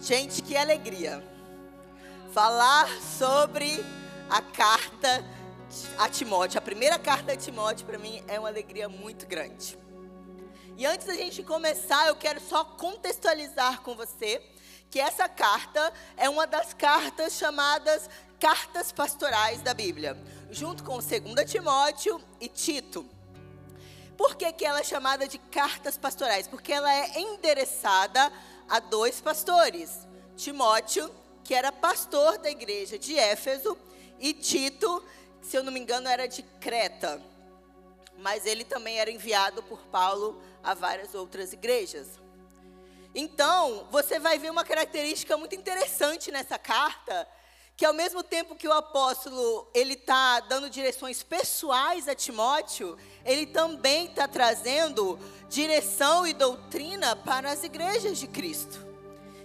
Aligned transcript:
Gente, 0.00 0.40
que 0.40 0.56
alegria. 0.56 1.22
Falar 2.32 2.88
sobre 3.18 3.84
a 4.30 4.40
carta 4.40 5.22
a 5.98 6.08
Timóteo. 6.08 6.56
A 6.56 6.62
primeira 6.62 6.98
carta 6.98 7.36
de 7.36 7.44
Timóteo, 7.44 7.86
para 7.86 7.98
mim, 7.98 8.24
é 8.26 8.38
uma 8.38 8.48
alegria 8.48 8.88
muito 8.88 9.26
grande. 9.26 9.78
E 10.78 10.86
antes 10.86 11.06
da 11.06 11.12
gente 11.12 11.42
começar, 11.42 12.06
eu 12.06 12.16
quero 12.16 12.40
só 12.40 12.64
contextualizar 12.64 13.82
com 13.82 13.94
você 13.94 14.42
que 14.90 14.98
essa 14.98 15.28
carta 15.28 15.92
é 16.16 16.30
uma 16.30 16.46
das 16.46 16.72
cartas 16.72 17.34
chamadas 17.34 18.08
cartas 18.40 18.90
pastorais 18.90 19.60
da 19.60 19.74
Bíblia, 19.74 20.16
junto 20.50 20.82
com 20.82 20.98
2 20.98 21.12
Timóteo 21.44 22.18
e 22.40 22.48
Tito. 22.48 23.06
Por 24.16 24.34
que, 24.34 24.50
que 24.52 24.64
ela 24.64 24.80
é 24.80 24.84
chamada 24.84 25.28
de 25.28 25.36
cartas 25.38 25.98
pastorais? 25.98 26.48
Porque 26.48 26.72
ela 26.72 26.90
é 26.90 27.20
endereçada 27.20 28.32
a 28.70 28.78
dois 28.78 29.20
pastores: 29.20 30.06
Timóteo, 30.36 31.10
que 31.44 31.52
era 31.52 31.72
pastor 31.72 32.38
da 32.38 32.48
igreja 32.48 32.98
de 32.98 33.18
Éfeso, 33.18 33.76
e 34.18 34.32
Tito, 34.32 35.04
se 35.42 35.56
eu 35.56 35.64
não 35.64 35.72
me 35.72 35.80
engano, 35.80 36.08
era 36.08 36.26
de 36.28 36.42
Creta. 36.60 37.20
Mas 38.16 38.46
ele 38.46 38.64
também 38.64 39.00
era 39.00 39.10
enviado 39.10 39.62
por 39.64 39.80
Paulo 39.86 40.40
a 40.62 40.74
várias 40.74 41.14
outras 41.14 41.52
igrejas. 41.52 42.06
Então, 43.14 43.88
você 43.90 44.20
vai 44.20 44.38
ver 44.38 44.50
uma 44.50 44.64
característica 44.64 45.36
muito 45.36 45.54
interessante 45.54 46.30
nessa 46.30 46.58
carta, 46.58 47.26
que 47.76 47.84
ao 47.84 47.94
mesmo 47.94 48.22
tempo 48.22 48.54
que 48.54 48.68
o 48.68 48.72
apóstolo 48.72 49.68
ele 49.74 49.94
está 49.94 50.40
dando 50.40 50.70
direções 50.70 51.22
pessoais 51.22 52.06
a 52.06 52.14
Timóteo, 52.14 52.96
ele 53.24 53.46
também 53.46 54.06
está 54.06 54.26
trazendo 54.26 55.18
direção 55.48 56.26
e 56.26 56.32
doutrina 56.32 57.16
para 57.16 57.50
as 57.50 57.64
igrejas 57.64 58.18
de 58.18 58.26
Cristo. 58.26 58.86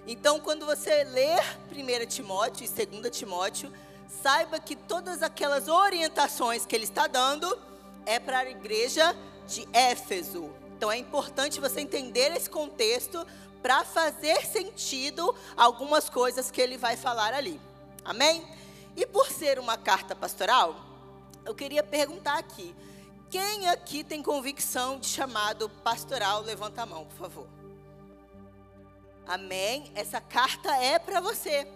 Então, 0.07 0.39
quando 0.39 0.65
você 0.65 1.03
ler 1.03 1.41
1 1.71 2.05
Timóteo 2.05 2.65
e 2.65 2.85
2 2.85 3.17
Timóteo, 3.17 3.73
saiba 4.21 4.59
que 4.59 4.75
todas 4.75 5.23
aquelas 5.23 5.67
orientações 5.67 6.65
que 6.65 6.75
ele 6.75 6.83
está 6.83 7.07
dando 7.07 7.57
é 8.05 8.19
para 8.19 8.39
a 8.39 8.49
igreja 8.49 9.15
de 9.47 9.67
Éfeso. 9.73 10.49
Então, 10.77 10.91
é 10.91 10.97
importante 10.97 11.59
você 11.59 11.81
entender 11.81 12.35
esse 12.35 12.49
contexto 12.49 13.25
para 13.63 13.83
fazer 13.83 14.45
sentido 14.45 15.33
algumas 15.57 16.07
coisas 16.07 16.51
que 16.51 16.61
ele 16.61 16.77
vai 16.77 16.95
falar 16.95 17.33
ali. 17.33 17.59
Amém? 18.03 18.45
E 18.95 19.07
por 19.07 19.31
ser 19.31 19.57
uma 19.57 19.75
carta 19.75 20.15
pastoral, 20.15 20.75
eu 21.43 21.55
queria 21.55 21.81
perguntar 21.81 22.37
aqui: 22.37 22.75
quem 23.29 23.67
aqui 23.67 24.03
tem 24.03 24.21
convicção 24.21 24.99
de 24.99 25.07
chamado 25.07 25.69
pastoral? 25.83 26.41
Levanta 26.41 26.83
a 26.83 26.85
mão, 26.85 27.05
por 27.05 27.17
favor. 27.17 27.47
Amém? 29.27 29.91
Essa 29.95 30.21
carta 30.21 30.75
é 30.77 30.99
para 30.99 31.19
você. 31.19 31.67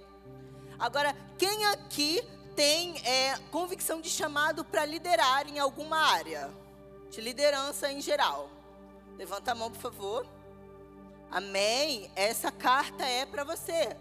Agora, 0.77 1.15
quem 1.37 1.65
aqui 1.65 2.21
tem 2.55 2.97
é, 3.05 3.37
convicção 3.51 3.99
de 3.99 4.09
chamado 4.09 4.63
para 4.63 4.85
liderar 4.85 5.47
em 5.47 5.59
alguma 5.59 5.97
área? 5.97 6.49
De 7.09 7.21
liderança 7.21 7.91
em 7.91 7.99
geral. 8.01 8.49
Levanta 9.17 9.51
a 9.51 9.55
mão, 9.55 9.71
por 9.71 9.81
favor. 9.81 10.27
Amém? 11.31 12.11
Essa 12.15 12.51
carta 12.51 13.03
é 13.05 13.25
para 13.25 13.43
você. 13.43 13.95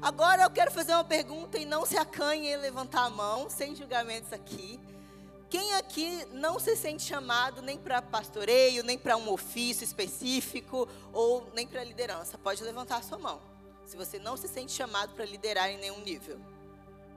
Agora 0.00 0.42
eu 0.42 0.50
quero 0.50 0.70
fazer 0.70 0.92
uma 0.92 1.04
pergunta 1.04 1.58
e 1.58 1.64
não 1.64 1.86
se 1.86 1.96
acanhe 1.96 2.48
em 2.48 2.56
levantar 2.56 3.04
a 3.04 3.10
mão, 3.10 3.48
sem 3.48 3.74
julgamentos 3.74 4.32
aqui. 4.32 4.80
Quem 5.52 5.74
aqui 5.74 6.26
não 6.32 6.58
se 6.58 6.74
sente 6.74 7.02
chamado 7.02 7.60
nem 7.60 7.76
para 7.76 8.00
pastoreio, 8.00 8.82
nem 8.82 8.96
para 8.96 9.18
um 9.18 9.30
ofício 9.30 9.84
específico, 9.84 10.88
ou 11.12 11.46
nem 11.52 11.66
para 11.66 11.84
liderança? 11.84 12.38
Pode 12.38 12.64
levantar 12.64 12.96
a 12.96 13.02
sua 13.02 13.18
mão. 13.18 13.38
Se 13.84 13.94
você 13.94 14.18
não 14.18 14.34
se 14.34 14.48
sente 14.48 14.72
chamado 14.72 15.12
para 15.12 15.26
liderar 15.26 15.68
em 15.68 15.76
nenhum 15.76 16.00
nível. 16.00 16.40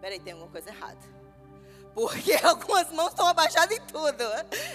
Peraí, 0.01 0.19
tem 0.19 0.33
alguma 0.33 0.51
coisa 0.51 0.69
errada. 0.69 0.99
Porque 1.93 2.33
algumas 2.43 2.91
mãos 2.91 3.11
estão 3.11 3.25
abaixadas 3.25 3.77
em 3.77 3.79
tudo. 3.83 4.23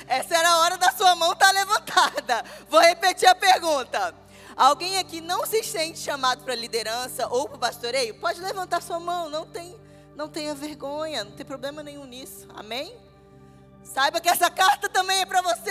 Essa 0.09 0.39
era 0.39 0.49
a 0.53 0.59
hora 0.61 0.79
da 0.79 0.91
sua 0.93 1.15
mão 1.15 1.35
estar 1.35 1.49
tá 1.49 1.53
levantada. 1.53 2.45
Vou 2.67 2.81
repetir 2.81 3.29
a 3.29 3.35
pergunta. 3.35 4.15
Alguém 4.57 4.97
aqui 4.97 5.21
não 5.21 5.45
se 5.45 5.63
sente 5.63 5.99
chamado 5.99 6.45
para 6.45 6.55
liderança 6.55 7.29
ou 7.29 7.47
para 7.47 7.59
pastoreio? 7.59 8.19
Pode 8.21 8.41
levantar 8.41 8.81
sua 8.81 8.99
mão, 8.99 9.29
não 9.29 9.45
tem, 9.45 9.79
não 10.17 10.31
tenha 10.31 10.55
vergonha, 10.55 11.25
não 11.25 11.33
tem 11.33 11.45
problema 11.45 11.83
nenhum 11.83 12.07
nisso. 12.07 12.49
Amém? 12.55 13.10
Saiba 13.83 14.21
que 14.21 14.29
essa 14.29 14.51
carta 14.51 14.89
também 14.89 15.21
é 15.21 15.27
para 15.27 15.43
você. 15.43 15.71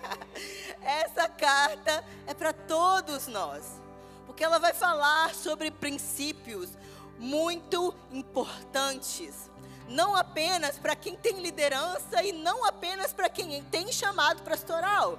essa 0.82 1.28
carta 1.28 2.04
é 2.26 2.34
para 2.34 2.52
todos 2.52 3.26
nós. 3.26 3.80
Porque 4.26 4.44
ela 4.44 4.58
vai 4.58 4.72
falar 4.72 5.34
sobre 5.34 5.70
princípios 5.70 6.70
muito 7.18 7.94
importantes. 8.10 9.50
Não 9.88 10.14
apenas 10.14 10.78
para 10.78 10.94
quem 10.94 11.16
tem 11.16 11.40
liderança 11.40 12.22
e 12.22 12.32
não 12.32 12.64
apenas 12.64 13.12
para 13.12 13.28
quem 13.28 13.62
tem 13.64 13.90
chamado 13.92 14.42
pastoral, 14.42 15.18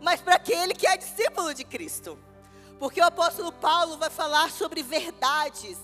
mas 0.00 0.20
para 0.20 0.34
aquele 0.34 0.74
que 0.74 0.86
é 0.86 0.96
discípulo 0.96 1.54
de 1.54 1.64
Cristo. 1.64 2.18
Porque 2.78 3.00
o 3.00 3.04
apóstolo 3.04 3.50
Paulo 3.50 3.96
vai 3.96 4.10
falar 4.10 4.50
sobre 4.50 4.82
verdades 4.82 5.78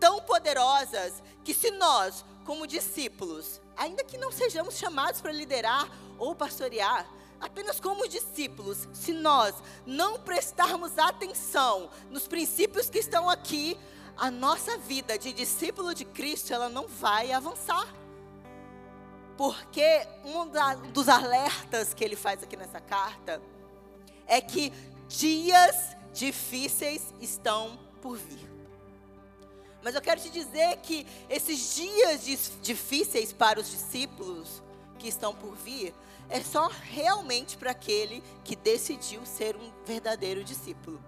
tão 0.00 0.20
poderosas 0.22 1.22
que 1.44 1.54
se 1.54 1.70
nós, 1.72 2.24
como 2.44 2.66
discípulos, 2.66 3.60
ainda 3.76 4.02
que 4.02 4.18
não 4.18 4.32
sejamos 4.32 4.76
chamados 4.76 5.20
para 5.20 5.30
liderar 5.30 5.88
ou 6.18 6.34
pastorear, 6.34 7.06
apenas 7.40 7.78
como 7.78 8.08
discípulos, 8.08 8.88
se 8.92 9.12
nós 9.12 9.54
não 9.86 10.18
prestarmos 10.18 10.98
atenção 10.98 11.90
nos 12.10 12.26
princípios 12.26 12.90
que 12.90 12.98
estão 12.98 13.28
aqui, 13.28 13.78
a 14.16 14.30
nossa 14.30 14.76
vida 14.76 15.18
de 15.18 15.32
discípulo 15.32 15.94
de 15.94 16.04
Cristo, 16.04 16.52
ela 16.52 16.68
não 16.68 16.86
vai 16.86 17.32
avançar. 17.32 17.86
Porque 19.36 20.06
um 20.24 20.90
dos 20.92 21.08
alertas 21.08 21.94
que 21.94 22.04
ele 22.04 22.16
faz 22.16 22.42
aqui 22.42 22.56
nessa 22.56 22.80
carta 22.80 23.40
é 24.26 24.38
que 24.38 24.70
dias 25.08 25.96
difíceis 26.12 27.14
estão 27.20 27.78
por 28.02 28.18
vir. 28.18 28.49
Mas 29.82 29.94
eu 29.94 30.00
quero 30.00 30.20
te 30.20 30.28
dizer 30.28 30.76
que 30.78 31.06
esses 31.28 31.74
dias 31.74 32.52
difíceis 32.60 33.32
para 33.32 33.58
os 33.58 33.70
discípulos 33.70 34.62
que 34.98 35.08
estão 35.08 35.34
por 35.34 35.54
vir 35.56 35.94
é 36.28 36.40
só 36.40 36.68
realmente 36.68 37.56
para 37.56 37.72
aquele 37.72 38.22
que 38.44 38.54
decidiu 38.54 39.24
ser 39.26 39.56
um 39.56 39.72
verdadeiro 39.84 40.44
discípulo. 40.44 41.02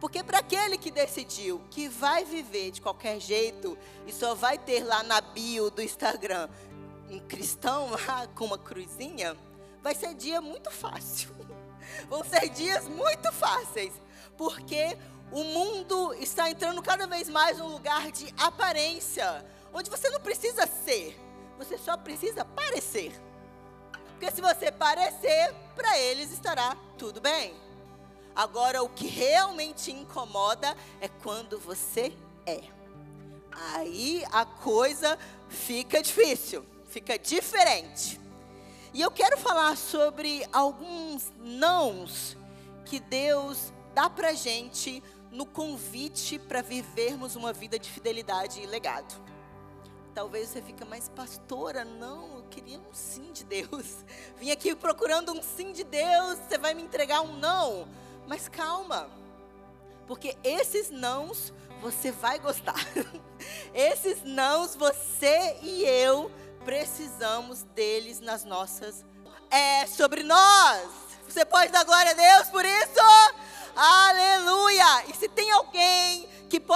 Porque 0.00 0.22
para 0.22 0.38
aquele 0.38 0.78
que 0.78 0.90
decidiu 0.90 1.60
que 1.70 1.88
vai 1.88 2.24
viver 2.24 2.70
de 2.70 2.80
qualquer 2.80 3.20
jeito 3.20 3.76
e 4.06 4.12
só 4.12 4.34
vai 4.34 4.58
ter 4.58 4.84
lá 4.84 5.02
na 5.02 5.20
bio 5.20 5.70
do 5.70 5.82
Instagram 5.82 6.48
um 7.10 7.18
cristão 7.20 7.90
lá 8.06 8.26
com 8.34 8.46
uma 8.46 8.58
cruzinha, 8.58 9.36
vai 9.82 9.94
ser 9.94 10.14
dia 10.14 10.40
muito 10.40 10.70
fácil. 10.70 11.30
Vão 12.08 12.24
ser 12.24 12.48
dias 12.48 12.88
muito 12.88 13.30
fáceis. 13.32 13.92
Porque 14.36 14.98
o 15.30 15.42
mundo 15.44 16.14
está 16.14 16.50
entrando 16.50 16.82
cada 16.82 17.06
vez 17.06 17.28
mais 17.28 17.58
num 17.58 17.68
lugar 17.68 18.10
de 18.12 18.32
aparência, 18.38 19.44
onde 19.72 19.90
você 19.90 20.08
não 20.10 20.20
precisa 20.20 20.66
ser, 20.66 21.18
você 21.58 21.76
só 21.76 21.96
precisa 21.96 22.44
parecer. 22.44 23.12
Porque 24.10 24.30
se 24.30 24.40
você 24.40 24.72
parecer, 24.72 25.54
para 25.74 25.98
eles 25.98 26.32
estará 26.32 26.76
tudo 26.96 27.20
bem. 27.20 27.54
Agora, 28.34 28.82
o 28.82 28.88
que 28.88 29.06
realmente 29.06 29.90
incomoda 29.90 30.76
é 31.00 31.08
quando 31.08 31.58
você 31.58 32.12
é. 32.46 32.62
Aí 33.74 34.24
a 34.30 34.44
coisa 34.44 35.18
fica 35.48 36.02
difícil, 36.02 36.64
fica 36.88 37.18
diferente. 37.18 38.20
E 38.92 39.00
eu 39.02 39.10
quero 39.10 39.36
falar 39.38 39.76
sobre 39.76 40.46
alguns 40.52 41.32
nãos 41.38 42.36
que 42.84 43.00
Deus 43.00 43.72
dá 43.94 44.08
pra 44.08 44.34
gente 44.34 45.02
no 45.36 45.44
convite 45.44 46.38
para 46.38 46.62
vivermos 46.62 47.36
uma 47.36 47.52
vida 47.52 47.78
de 47.78 47.90
fidelidade 47.90 48.58
e 48.62 48.66
legado. 48.66 49.14
Talvez 50.14 50.48
você 50.48 50.62
fica, 50.62 50.86
mais 50.86 51.10
pastora, 51.10 51.84
não, 51.84 52.38
eu 52.38 52.44
queria 52.44 52.78
um 52.78 52.94
sim 52.94 53.30
de 53.32 53.44
Deus. 53.44 53.98
Vim 54.40 54.50
aqui 54.50 54.74
procurando 54.74 55.32
um 55.32 55.42
sim 55.42 55.72
de 55.72 55.84
Deus, 55.84 56.38
você 56.38 56.56
vai 56.56 56.72
me 56.72 56.82
entregar 56.82 57.20
um 57.20 57.36
não. 57.36 57.86
Mas 58.26 58.48
calma, 58.48 59.10
porque 60.06 60.38
esses 60.42 60.90
nãos 60.90 61.52
você 61.82 62.10
vai 62.10 62.38
gostar. 62.38 62.74
esses 63.74 64.24
nãos 64.24 64.74
você 64.74 65.58
e 65.60 65.84
eu 65.84 66.30
precisamos 66.64 67.62
deles 67.74 68.20
nas 68.20 68.42
nossas. 68.42 69.04
É 69.50 69.86
sobre 69.86 70.22
nós. 70.22 70.88
Você 71.28 71.44
pode 71.44 71.70
dar 71.70 71.84
glória 71.84 72.12
a 72.12 72.14
Deus 72.14 72.48
por 72.48 72.64
isso? 72.64 73.05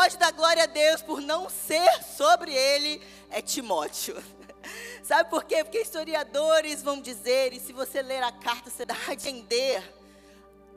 Pode 0.00 0.17
dar 0.17 0.32
glória 0.32 0.62
a 0.62 0.67
Deus 0.67 1.02
por 1.02 1.20
não 1.20 1.50
ser 1.50 2.02
sobre 2.02 2.55
ele, 2.55 3.02
é 3.29 3.43
Timóteo. 3.43 4.17
Sabe 5.05 5.29
por 5.29 5.44
quê? 5.44 5.62
Porque 5.62 5.82
historiadores 5.82 6.82
vão 6.82 7.02
dizer, 7.02 7.52
e 7.52 7.61
se 7.61 7.70
você 7.75 8.00
ler 8.00 8.23
a 8.23 8.32
carta, 8.32 8.70
você 8.70 8.87
dá 8.87 8.97
a 9.06 9.12
entender 9.12 9.85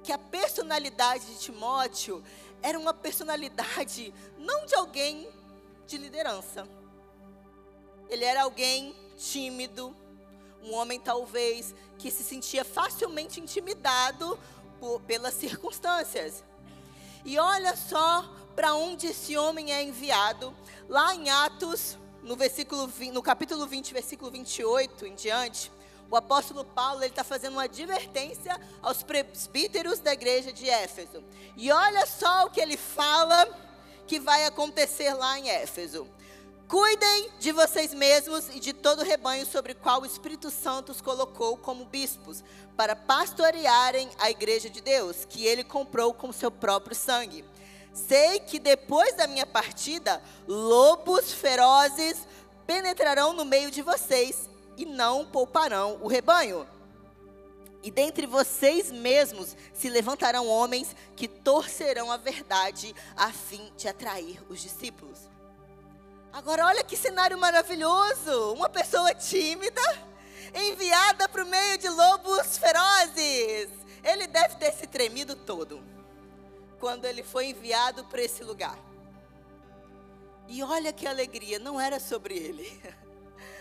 que 0.03 0.11
a 0.11 0.17
personalidade 0.17 1.25
de 1.25 1.39
Timóteo 1.39 2.21
era 2.61 2.77
uma 2.77 2.93
personalidade 2.93 4.13
não 4.37 4.65
de 4.65 4.75
alguém 4.75 5.29
de 5.87 5.97
liderança. 5.97 6.67
Ele 8.09 8.25
era 8.25 8.43
alguém 8.43 8.93
tímido, 9.17 9.95
um 10.61 10.73
homem 10.73 10.99
talvez 10.99 11.73
que 11.97 12.11
se 12.11 12.25
sentia 12.25 12.65
facilmente 12.65 13.39
intimidado 13.39 14.37
por, 14.81 14.99
pelas 15.03 15.33
circunstâncias. 15.35 16.43
E 17.23 17.39
olha 17.39 17.73
só 17.77 18.42
para 18.55 18.73
onde 18.75 19.07
esse 19.07 19.38
homem 19.38 19.71
é 19.71 19.83
enviado, 19.83 20.55
lá 20.88 21.13
em 21.15 21.29
Atos, 21.29 21.97
no, 22.21 22.35
versículo, 22.35 22.91
no 23.11 23.21
capítulo 23.21 23.65
20, 23.67 23.94
versículo 23.94 24.31
28 24.31 25.05
em 25.05 25.15
diante, 25.15 25.71
o 26.09 26.15
apóstolo 26.15 26.63
Paulo 26.63 27.03
está 27.03 27.23
fazendo 27.23 27.53
uma 27.53 27.63
advertência 27.63 28.59
aos 28.81 29.01
presbíteros 29.01 30.00
da 30.00 30.13
igreja 30.13 30.53
de 30.53 30.69
Éfeso. 30.69 31.23
E 31.57 31.71
olha 31.71 32.05
só 32.05 32.45
o 32.45 32.51
que 32.51 32.61
ele 32.61 32.77
fala 32.77 33.47
que 34.05 34.19
vai 34.19 34.45
acontecer 34.45 35.13
lá 35.13 35.39
em 35.39 35.50
Éfeso. 35.50 36.07
Cuidem 36.67 37.29
de 37.39 37.51
vocês 37.51 37.94
mesmos 37.94 38.47
e 38.50 38.59
de 38.59 38.73
todo 38.73 39.00
o 39.00 39.03
rebanho 39.03 39.45
sobre 39.45 39.73
o 39.73 39.75
qual 39.75 40.01
o 40.01 40.05
Espírito 40.05 40.50
Santo 40.50 40.91
os 40.91 41.01
colocou 41.01 41.57
como 41.57 41.85
bispos, 41.85 42.44
para 42.75 42.95
pastorearem 42.95 44.09
a 44.19 44.31
igreja 44.31 44.69
de 44.69 44.81
Deus, 44.81 45.25
que 45.25 45.45
ele 45.45 45.63
comprou 45.63 46.13
com 46.13 46.31
seu 46.31 46.50
próprio 46.50 46.95
sangue. 46.95 47.45
Sei 47.93 48.39
que 48.39 48.57
depois 48.57 49.13
da 49.13 49.27
minha 49.27 49.45
partida, 49.45 50.19
lobos 50.47 51.31
ferozes 51.31 52.27
penetrarão 52.65 53.33
no 53.33 53.45
meio 53.45 53.69
de 53.69 53.83
vocês 53.83 54.49
e 54.75 54.83
não 54.83 55.23
pouparão 55.23 55.99
o 56.01 56.07
rebanho. 56.07 56.67
E 57.83 57.91
dentre 57.91 58.25
vocês 58.25 58.91
mesmos 58.91 59.55
se 59.73 59.89
levantarão 59.89 60.47
homens 60.47 60.95
que 61.15 61.27
torcerão 61.27 62.11
a 62.11 62.17
verdade 62.17 62.95
a 63.15 63.31
fim 63.31 63.71
de 63.77 63.87
atrair 63.87 64.41
os 64.49 64.59
discípulos. 64.59 65.29
Agora, 66.31 66.65
olha 66.65 66.83
que 66.83 66.97
cenário 66.97 67.37
maravilhoso! 67.37 68.53
Uma 68.53 68.69
pessoa 68.69 69.13
tímida, 69.13 69.81
enviada 70.55 71.29
para 71.29 71.43
o 71.43 71.47
meio 71.47 71.77
de 71.77 71.89
lobos 71.89 72.57
ferozes. 72.57 73.69
Ele 74.03 74.25
deve 74.25 74.55
ter 74.55 74.71
se 74.73 74.87
tremido 74.87 75.35
todo 75.35 75.92
quando 76.83 77.06
ele 77.06 77.24
foi 77.24 77.45
enviado 77.45 78.03
para 78.03 78.21
esse 78.21 78.44
lugar. 78.44 78.77
E 80.50 80.62
olha 80.62 80.91
que 80.91 81.07
alegria, 81.07 81.57
não 81.57 81.80
era 81.80 81.97
sobre 81.97 82.35
ele. 82.38 82.69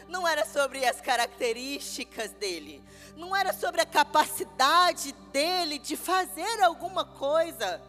Não 0.09 0.27
era 0.27 0.45
sobre 0.45 0.85
as 0.85 1.01
características 1.01 2.33
dele. 2.33 2.85
Não 3.17 3.35
era 3.35 3.53
sobre 3.53 3.81
a 3.81 3.87
capacidade 3.87 5.13
dele 5.33 5.79
de 5.79 5.97
fazer 5.97 6.61
alguma 6.61 7.05
coisa 7.05 7.81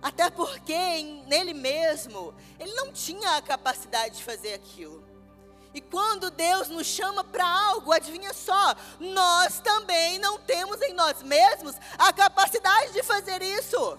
até 0.00 0.30
porque 0.30 1.02
nele 1.26 1.52
mesmo, 1.52 2.34
ele 2.58 2.72
não 2.72 2.90
tinha 2.92 3.36
a 3.36 3.42
capacidade 3.42 4.16
de 4.16 4.24
fazer 4.24 4.54
aquilo. 4.54 4.99
E 5.72 5.80
quando 5.80 6.30
Deus 6.30 6.68
nos 6.68 6.86
chama 6.86 7.22
para 7.22 7.48
algo, 7.48 7.92
adivinha 7.92 8.32
só, 8.32 8.74
nós 8.98 9.60
também 9.60 10.18
não 10.18 10.38
temos 10.38 10.80
em 10.82 10.92
nós 10.92 11.22
mesmos 11.22 11.76
a 11.96 12.12
capacidade 12.12 12.92
de 12.92 13.02
fazer 13.02 13.40
isso. 13.40 13.98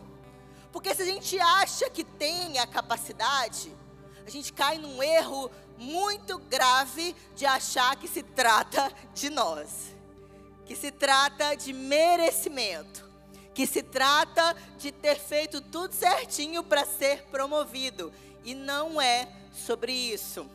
Porque 0.72 0.94
se 0.94 1.02
a 1.02 1.06
gente 1.06 1.40
acha 1.40 1.90
que 1.90 2.04
tem 2.04 2.60
a 2.60 2.68
capacidade, 2.68 3.74
a 4.26 4.30
gente 4.30 4.52
cai 4.52 4.78
num 4.78 5.02
erro 5.02 5.50
muito 5.78 6.38
grave 6.38 7.16
de 7.36 7.46
achar 7.46 7.96
que 7.96 8.08
se 8.08 8.22
trata 8.22 8.92
de 9.14 9.30
nós, 9.30 9.96
que 10.66 10.76
se 10.76 10.92
trata 10.92 11.56
de 11.56 11.72
merecimento 11.72 13.12
que 13.54 13.68
se 13.68 13.84
trata 13.84 14.56
de 14.78 14.92
ter 14.92 15.20
feito 15.20 15.62
tudo 15.62 15.94
certinho 15.94 16.64
para 16.64 16.86
ser 16.86 17.24
promovido. 17.24 18.12
E 18.44 18.56
não 18.56 19.02
é 19.02 19.28
sobre 19.52 19.92
isso. 19.92 20.50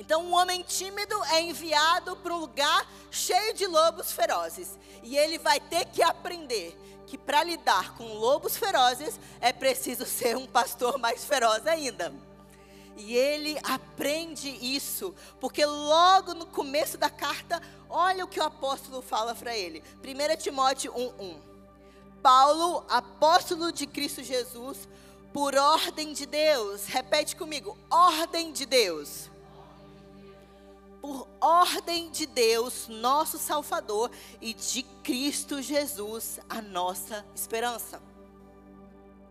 Então, 0.00 0.24
um 0.24 0.34
homem 0.34 0.62
tímido 0.62 1.14
é 1.26 1.42
enviado 1.42 2.16
para 2.16 2.34
um 2.34 2.38
lugar 2.38 2.90
cheio 3.10 3.52
de 3.52 3.66
lobos 3.66 4.10
ferozes. 4.10 4.78
E 5.02 5.14
ele 5.14 5.38
vai 5.38 5.60
ter 5.60 5.84
que 5.84 6.02
aprender 6.02 6.74
que 7.06 7.18
para 7.18 7.44
lidar 7.44 7.94
com 7.96 8.14
lobos 8.14 8.56
ferozes 8.56 9.20
é 9.42 9.52
preciso 9.52 10.06
ser 10.08 10.38
um 10.38 10.46
pastor 10.46 10.96
mais 10.96 11.22
feroz 11.22 11.66
ainda. 11.66 12.14
E 12.96 13.14
ele 13.14 13.58
aprende 13.62 14.48
isso, 14.48 15.14
porque 15.38 15.66
logo 15.66 16.32
no 16.32 16.46
começo 16.46 16.96
da 16.96 17.10
carta, 17.10 17.60
olha 17.86 18.24
o 18.24 18.28
que 18.28 18.40
o 18.40 18.44
apóstolo 18.44 19.02
fala 19.02 19.34
para 19.34 19.54
ele. 19.54 19.84
1 20.02 20.36
Timóteo 20.42 20.94
1:1. 20.94 21.36
Paulo, 22.22 22.86
apóstolo 22.88 23.70
de 23.70 23.86
Cristo 23.86 24.22
Jesus, 24.22 24.88
por 25.30 25.54
ordem 25.54 26.14
de 26.14 26.24
Deus. 26.24 26.86
Repete 26.86 27.36
comigo: 27.36 27.76
ordem 27.90 28.50
de 28.50 28.64
Deus. 28.64 29.30
Por 31.00 31.26
ordem 31.40 32.10
de 32.10 32.26
Deus, 32.26 32.86
nosso 32.88 33.38
Salvador, 33.38 34.10
e 34.40 34.52
de 34.52 34.82
Cristo 35.02 35.62
Jesus, 35.62 36.38
a 36.48 36.60
nossa 36.60 37.24
esperança. 37.34 38.02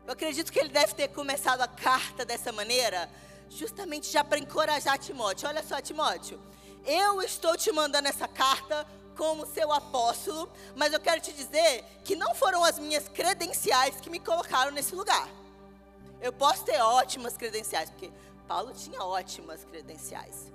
Eu 0.06 0.14
acredito 0.14 0.52
que 0.52 0.60
ele 0.60 0.70
deve 0.70 0.96
ter 0.96 1.10
começado 1.10 1.62
a 1.62 1.68
carta 1.68 2.26
dessa 2.26 2.52
maneira, 2.52 3.08
justamente 3.50 4.12
já 4.12 4.24
para 4.24 4.40
encorajar 4.40 4.98
Timóteo. 4.98 5.48
Olha 5.48 5.62
só, 5.62 5.80
Timóteo, 5.80 6.40
eu 6.86 7.22
estou 7.22 7.56
te 7.56 7.72
mandando 7.72 8.08
essa 8.08 8.28
carta 8.28 8.88
como 9.16 9.46
seu 9.46 9.72
apóstolo, 9.72 10.50
mas 10.76 10.94
eu 10.94 11.00
quero 11.00 11.22
te 11.22 11.32
dizer 11.34 11.84
que 12.04 12.16
não 12.16 12.34
foram 12.34 12.64
as 12.64 12.80
minhas 12.80 13.08
credenciais 13.08 14.00
que 14.02 14.10
me 14.10 14.20
colocaram 14.20 14.72
nesse 14.72 14.96
lugar. 14.96 15.30
Eu 16.22 16.34
posso 16.34 16.64
ter 16.64 16.82
ótimas 16.82 17.38
credenciais, 17.38 17.90
porque 17.90 18.10
Paulo 18.48 18.74
tinha 18.74 19.04
ótimas 19.04 19.64
credenciais. 19.66 20.52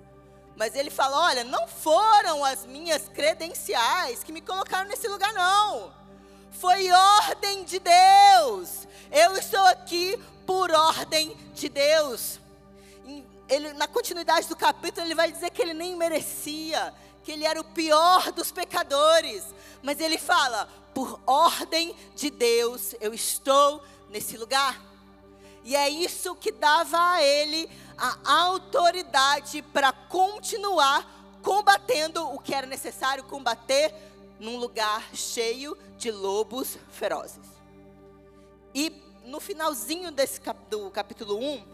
Mas 0.57 0.75
ele 0.75 0.91
fala: 0.91 1.27
olha, 1.27 1.45
não 1.45 1.67
foram 1.67 2.45
as 2.45 2.65
minhas 2.67 3.09
credenciais 3.09 4.23
que 4.23 4.33
me 4.33 4.41
colocaram 4.41 4.89
nesse 4.89 5.09
lugar, 5.09 5.33
não. 5.33 5.93
Foi 6.53 6.91
ordem 6.91 7.65
de 7.65 7.81
Deus. 7.81 8.87
Eu 9.11 9.37
estou 9.37 9.65
aqui 9.67 10.17
por 10.47 10.71
ordem 10.71 11.37
de 11.55 11.69
Deus. 11.69 12.39
Ele, 13.49 13.73
na 13.75 13.87
continuidade 13.87 14.49
do 14.49 14.57
capítulo, 14.57 15.07
ele 15.07 15.15
vai 15.15 15.31
dizer 15.31 15.51
que 15.51 15.61
ele 15.61 15.75
nem 15.75 15.97
merecia 15.97 16.95
que 17.23 17.33
ele 17.33 17.45
era 17.45 17.61
o 17.61 17.65
pior 17.65 18.31
dos 18.33 18.53
pecadores. 18.53 19.45
Mas 19.83 20.01
ele 20.01 20.19
fala: 20.19 20.69
por 20.95 21.21
ordem 21.27 21.95
de 22.15 22.31
Deus, 22.31 22.95
eu 23.01 23.13
estou 23.13 23.83
nesse 24.09 24.37
lugar. 24.37 24.81
E 25.65 25.75
é 25.75 25.89
isso 25.89 26.35
que 26.35 26.53
dava 26.53 26.99
a 27.15 27.23
ele 27.23 27.69
a 27.97 28.43
autoridade 28.43 29.63
para 29.63 29.93
continuar 29.93 31.11
combatendo 31.43 32.29
o 32.35 32.39
que 32.39 32.55
era 32.55 32.67
necessário 32.67 33.25
combater 33.25 33.95
num 34.39 34.59
lugar 34.59 35.03
cheio 35.15 35.77
de 35.97 36.11
lobos 36.11 36.77
ferozes. 36.91 37.47
E 38.75 38.93
no 39.25 39.41
finalzinho 39.41 40.11
desse 40.11 40.41
cap 40.41 40.59
do 40.69 40.91
capítulo 40.91 41.39
1, 41.39 41.65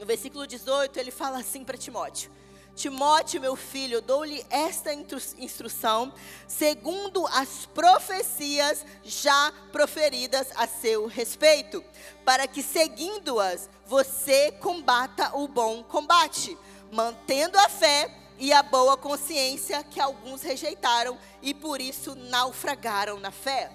no 0.00 0.06
versículo 0.06 0.46
18, 0.46 0.98
ele 0.98 1.10
fala 1.10 1.38
assim 1.38 1.64
para 1.64 1.78
Timóteo: 1.78 2.30
Timóteo, 2.74 3.40
meu 3.40 3.54
filho, 3.54 4.02
dou-lhe 4.02 4.44
esta 4.50 4.92
instrução, 4.92 6.12
segundo 6.48 7.24
as 7.28 7.66
profecias 7.66 8.84
já 9.04 9.52
proferidas 9.70 10.48
a 10.56 10.66
seu 10.66 11.06
respeito, 11.06 11.84
para 12.24 12.48
que, 12.48 12.62
seguindo-as, 12.62 13.70
você 13.86 14.50
combata 14.52 15.36
o 15.36 15.46
bom 15.46 15.84
combate, 15.84 16.58
mantendo 16.90 17.58
a 17.58 17.68
fé 17.68 18.10
e 18.38 18.52
a 18.52 18.62
boa 18.62 18.96
consciência 18.96 19.84
que 19.84 20.00
alguns 20.00 20.42
rejeitaram 20.42 21.16
e 21.40 21.54
por 21.54 21.80
isso 21.80 22.16
naufragaram 22.16 23.20
na 23.20 23.30
fé. 23.30 23.70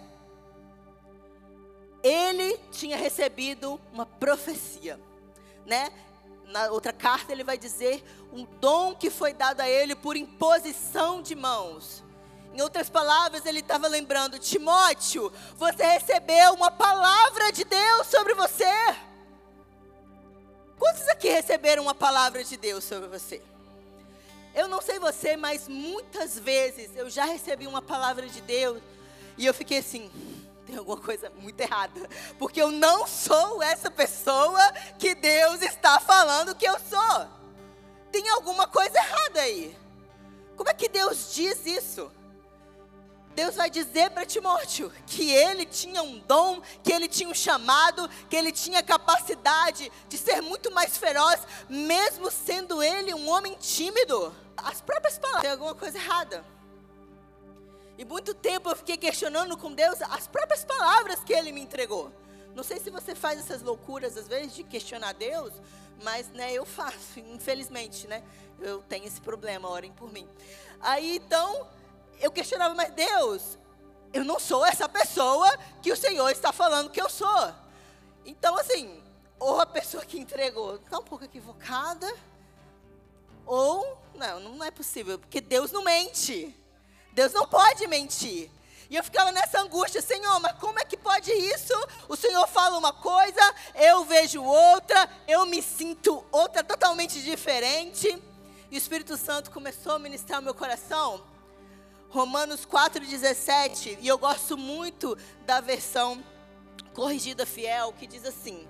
Ele 2.03 2.57
tinha 2.71 2.97
recebido 2.97 3.79
uma 3.93 4.05
profecia, 4.05 4.99
né? 5.65 5.89
Na 6.49 6.71
outra 6.71 6.91
carta, 6.91 7.31
ele 7.31 7.43
vai 7.43 7.57
dizer 7.57 8.03
um 8.33 8.43
dom 8.59 8.95
que 8.95 9.09
foi 9.09 9.33
dado 9.33 9.61
a 9.61 9.69
ele 9.69 9.95
por 9.95 10.17
imposição 10.17 11.21
de 11.21 11.35
mãos. 11.35 12.03
Em 12.53 12.61
outras 12.61 12.89
palavras, 12.89 13.45
ele 13.45 13.59
estava 13.59 13.87
lembrando: 13.87 14.39
Timóteo, 14.39 15.31
você 15.55 15.85
recebeu 15.85 16.53
uma 16.53 16.71
palavra 16.71 17.51
de 17.51 17.63
Deus 17.63 18.07
sobre 18.07 18.33
você. 18.33 18.65
Quantos 20.77 21.07
aqui 21.09 21.29
receberam 21.29 21.83
uma 21.83 21.93
palavra 21.93 22.43
de 22.43 22.57
Deus 22.57 22.83
sobre 22.83 23.07
você? 23.07 23.41
Eu 24.55 24.67
não 24.67 24.81
sei 24.81 24.97
você, 24.97 25.37
mas 25.37 25.67
muitas 25.67 26.39
vezes 26.39 26.95
eu 26.95 27.09
já 27.09 27.25
recebi 27.25 27.67
uma 27.67 27.81
palavra 27.81 28.27
de 28.27 28.41
Deus 28.41 28.81
e 29.37 29.45
eu 29.45 29.53
fiquei 29.53 29.77
assim: 29.77 30.09
tem 30.69 30.77
alguma 30.77 30.97
coisa 30.97 31.31
muito 31.31 31.59
errada. 31.59 32.07
Porque 32.37 32.61
eu 32.61 32.71
não 32.71 33.07
sou 33.07 33.61
essa 33.63 33.89
pessoa 33.89 34.71
que 34.99 35.15
Deus 35.15 35.61
está 35.63 35.99
falando 35.99 36.55
que 36.55 36.67
eu 36.67 36.79
sou. 36.79 37.27
Tem 38.11 38.29
alguma 38.29 38.67
coisa 38.67 38.97
errada 38.97 39.41
aí. 39.41 39.75
Como 40.55 40.69
é 40.69 40.73
que 40.73 40.87
Deus 40.87 41.33
diz 41.33 41.65
isso? 41.65 42.11
Deus 43.33 43.55
vai 43.55 43.69
dizer 43.69 44.09
para 44.11 44.25
Timóteo 44.25 44.91
que 45.07 45.31
ele 45.31 45.65
tinha 45.65 46.03
um 46.03 46.19
dom, 46.19 46.61
que 46.83 46.91
ele 46.91 47.07
tinha 47.07 47.29
um 47.29 47.33
chamado, 47.33 48.09
que 48.29 48.35
ele 48.35 48.51
tinha 48.51 48.83
capacidade 48.83 49.91
de 50.07 50.17
ser 50.17 50.41
muito 50.41 50.71
mais 50.71 50.97
feroz, 50.97 51.39
mesmo 51.69 52.29
sendo 52.29 52.83
ele 52.83 53.13
um 53.13 53.29
homem 53.29 53.55
tímido. 53.55 54.35
As 54.57 54.81
próprias 54.81 55.17
palavras, 55.17 55.43
tem 55.43 55.51
alguma 55.51 55.73
coisa 55.73 55.97
errada. 55.97 56.43
E 57.99 58.05
muito 58.05 58.33
tempo 58.33 58.69
eu 58.69 58.77
fiquei 58.77 58.95
questionando 58.95 59.57
com 59.57 59.73
Deus 59.73 60.01
as 60.03 60.25
próprias 60.25 60.63
palavras 60.63 61.21
que 61.21 61.33
ele 61.33 61.51
me 61.51 61.59
entregou. 61.59 62.09
Não 62.55 62.63
sei 62.63 62.79
se 62.79 62.89
você 62.89 63.13
faz 63.13 63.37
essas 63.37 63.61
loucuras 63.61 64.15
às 64.15 64.25
vezes 64.25 64.55
de 64.55 64.63
questionar 64.63 65.11
Deus, 65.11 65.51
mas 66.01 66.29
né, 66.29 66.53
eu 66.53 66.65
faço, 66.65 67.19
infelizmente, 67.19 68.07
né? 68.07 68.23
Eu 68.57 68.81
tenho 68.83 69.05
esse 69.05 69.19
problema, 69.19 69.67
orem 69.67 69.91
por 69.91 70.13
mim. 70.13 70.25
Aí 70.79 71.17
então, 71.17 71.67
eu 72.21 72.31
questionava, 72.31 72.73
mas 72.73 72.89
Deus, 72.93 73.59
eu 74.13 74.23
não 74.23 74.39
sou 74.39 74.65
essa 74.65 74.87
pessoa 74.87 75.49
que 75.81 75.91
o 75.91 75.97
Senhor 75.97 76.29
está 76.29 76.53
falando 76.53 76.91
que 76.91 77.01
eu 77.01 77.09
sou. 77.09 77.53
Então, 78.25 78.57
assim, 78.57 79.03
ou 79.37 79.59
a 79.59 79.65
pessoa 79.65 80.05
que 80.05 80.17
entregou 80.17 80.77
está 80.77 80.99
um 80.99 81.03
pouco 81.03 81.25
equivocada, 81.25 82.09
ou, 83.45 84.01
não, 84.15 84.39
não 84.39 84.63
é 84.63 84.71
possível, 84.71 85.19
porque 85.19 85.41
Deus 85.41 85.69
não 85.73 85.83
mente. 85.83 86.57
Deus 87.19 87.33
não 87.33 87.45
pode 87.45 87.85
mentir. 87.85 88.49
E 88.89 88.95
eu 88.95 89.03
ficava 89.03 89.29
nessa 89.33 89.59
angústia, 89.59 90.01
Senhor, 90.01 90.39
mas 90.39 90.53
como 90.53 90.79
é 90.79 90.85
que 90.85 90.95
pode 90.95 91.29
isso? 91.29 91.73
O 92.07 92.15
Senhor 92.15 92.47
fala 92.47 92.77
uma 92.77 92.93
coisa, 92.93 93.41
eu 93.75 94.05
vejo 94.05 94.41
outra, 94.41 95.09
eu 95.27 95.45
me 95.45 95.61
sinto 95.61 96.23
outra 96.31 96.63
totalmente 96.63 97.21
diferente. 97.21 98.07
E 98.71 98.75
o 98.75 98.77
Espírito 98.77 99.17
Santo 99.17 99.51
começou 99.51 99.91
a 99.95 99.99
ministrar 99.99 100.41
meu 100.41 100.53
coração. 100.53 101.21
Romanos 102.07 102.65
4,17, 102.65 103.97
e 103.99 104.07
eu 104.07 104.17
gosto 104.17 104.57
muito 104.57 105.17
da 105.45 105.59
versão 105.59 106.23
corrigida 106.93 107.45
fiel, 107.45 107.91
que 107.91 108.07
diz 108.07 108.23
assim: 108.23 108.65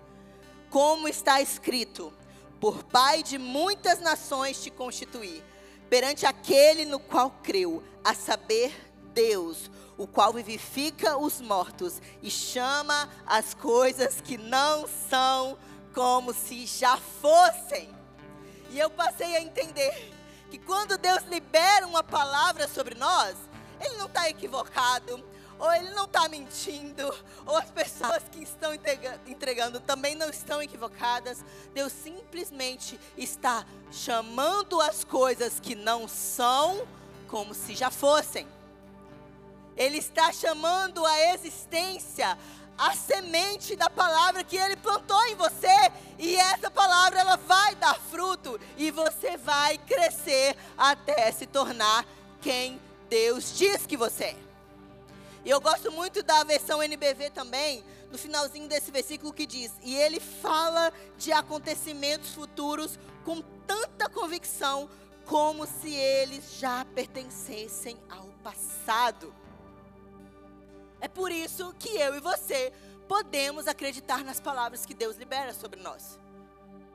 Como 0.72 1.08
está 1.08 1.40
escrito, 1.40 2.12
por 2.60 2.84
Pai 2.84 3.22
de 3.22 3.38
muitas 3.38 4.00
nações 4.00 4.64
te 4.64 4.72
constituí, 4.72 5.44
perante 5.90 6.26
aquele 6.26 6.86
no 6.86 7.00
qual 7.00 7.32
creu, 7.44 7.84
a 8.04 8.14
saber, 8.14 8.74
Deus, 9.14 9.70
o 9.98 10.08
qual 10.08 10.32
vivifica 10.32 11.18
os 11.18 11.42
mortos 11.42 12.02
e 12.22 12.32
chama 12.32 13.10
as 13.26 13.54
coisas 13.54 14.22
que 14.22 14.38
não 14.38 14.88
são 15.10 15.58
como 15.94 16.34
se 16.34 16.66
já 16.66 16.96
fossem. 16.98 17.90
E 18.70 18.80
eu 18.80 18.90
passei 18.90 19.36
a 19.36 19.42
entender 19.42 20.14
que 20.50 20.58
quando 20.58 20.98
Deus 20.98 21.24
libera 21.24 21.86
uma 21.86 22.04
palavra 22.04 22.68
sobre 22.68 22.96
nós, 22.96 23.36
Ele 23.82 23.98
não 23.98 24.06
está 24.06 24.30
equivocado, 24.30 25.24
ou 25.60 25.72
Ele 25.74 25.90
não 25.92 26.06
está 26.06 26.28
mentindo, 26.30 27.14
ou 27.46 27.58
as 27.58 27.70
pessoas 27.70 28.24
que 28.32 28.42
estão 28.42 28.74
entregando 29.28 29.80
também 29.80 30.16
não 30.16 30.30
estão 30.30 30.62
equivocadas. 30.62 31.44
Deus 31.74 31.92
simplesmente 31.92 33.00
está 33.18 33.66
chamando 33.92 34.80
as 34.82 35.04
coisas 35.04 35.60
que 35.60 35.76
não 35.76 36.08
são 36.08 36.88
como 37.28 37.54
se 37.54 37.76
já 37.76 37.92
fossem. 37.92 38.48
Ele 39.76 39.98
está 39.98 40.32
chamando 40.32 41.06
a 41.06 41.34
existência 41.34 42.38
a 42.78 42.96
semente 42.96 43.76
da 43.76 43.90
palavra 43.90 44.42
que 44.42 44.56
ele 44.56 44.78
plantou 44.78 45.22
em 45.26 45.36
você, 45.36 45.68
e 46.18 46.38
essa 46.38 46.72
palavra 46.72 47.20
ela 47.20 47.36
vai 47.36 47.76
dar 47.76 47.96
fruto 47.96 48.58
e 48.78 48.90
você 48.90 49.36
vai 49.36 49.78
crescer 49.80 50.56
até 50.78 51.30
se 51.34 51.46
tornar 51.46 52.06
quem 52.42 52.80
Deus 53.10 53.58
diz 53.58 53.86
que 53.86 53.98
você 53.98 54.24
é. 54.24 54.49
E 55.50 55.52
eu 55.52 55.60
gosto 55.60 55.92
muito 55.92 56.22
da 56.22 56.44
versão 56.44 56.84
NBV 56.84 57.32
também, 57.32 57.84
no 58.12 58.20
finalzinho 58.20 58.68
desse 58.68 58.92
versículo 58.92 59.34
que 59.34 59.48
diz: 59.48 59.74
"E 59.82 59.96
ele 59.96 60.20
fala 60.20 60.94
de 61.18 61.32
acontecimentos 61.32 62.36
futuros 62.36 63.00
com 63.26 63.42
tanta 63.66 64.08
convicção 64.08 64.88
como 65.26 65.66
se 65.66 65.92
eles 65.92 66.60
já 66.60 66.86
pertencessem 66.86 67.98
ao 68.12 68.28
passado. 68.44 69.34
É 71.02 71.08
por 71.08 71.32
isso 71.32 71.74
que 71.80 71.98
eu 71.98 72.14
e 72.14 72.20
você 72.20 72.72
podemos 73.08 73.68
acreditar 73.68 74.24
nas 74.24 74.40
palavras 74.40 74.86
que 74.86 74.94
Deus 74.94 75.18
libera 75.18 75.52
sobre 75.52 75.82
nós. 75.82 76.20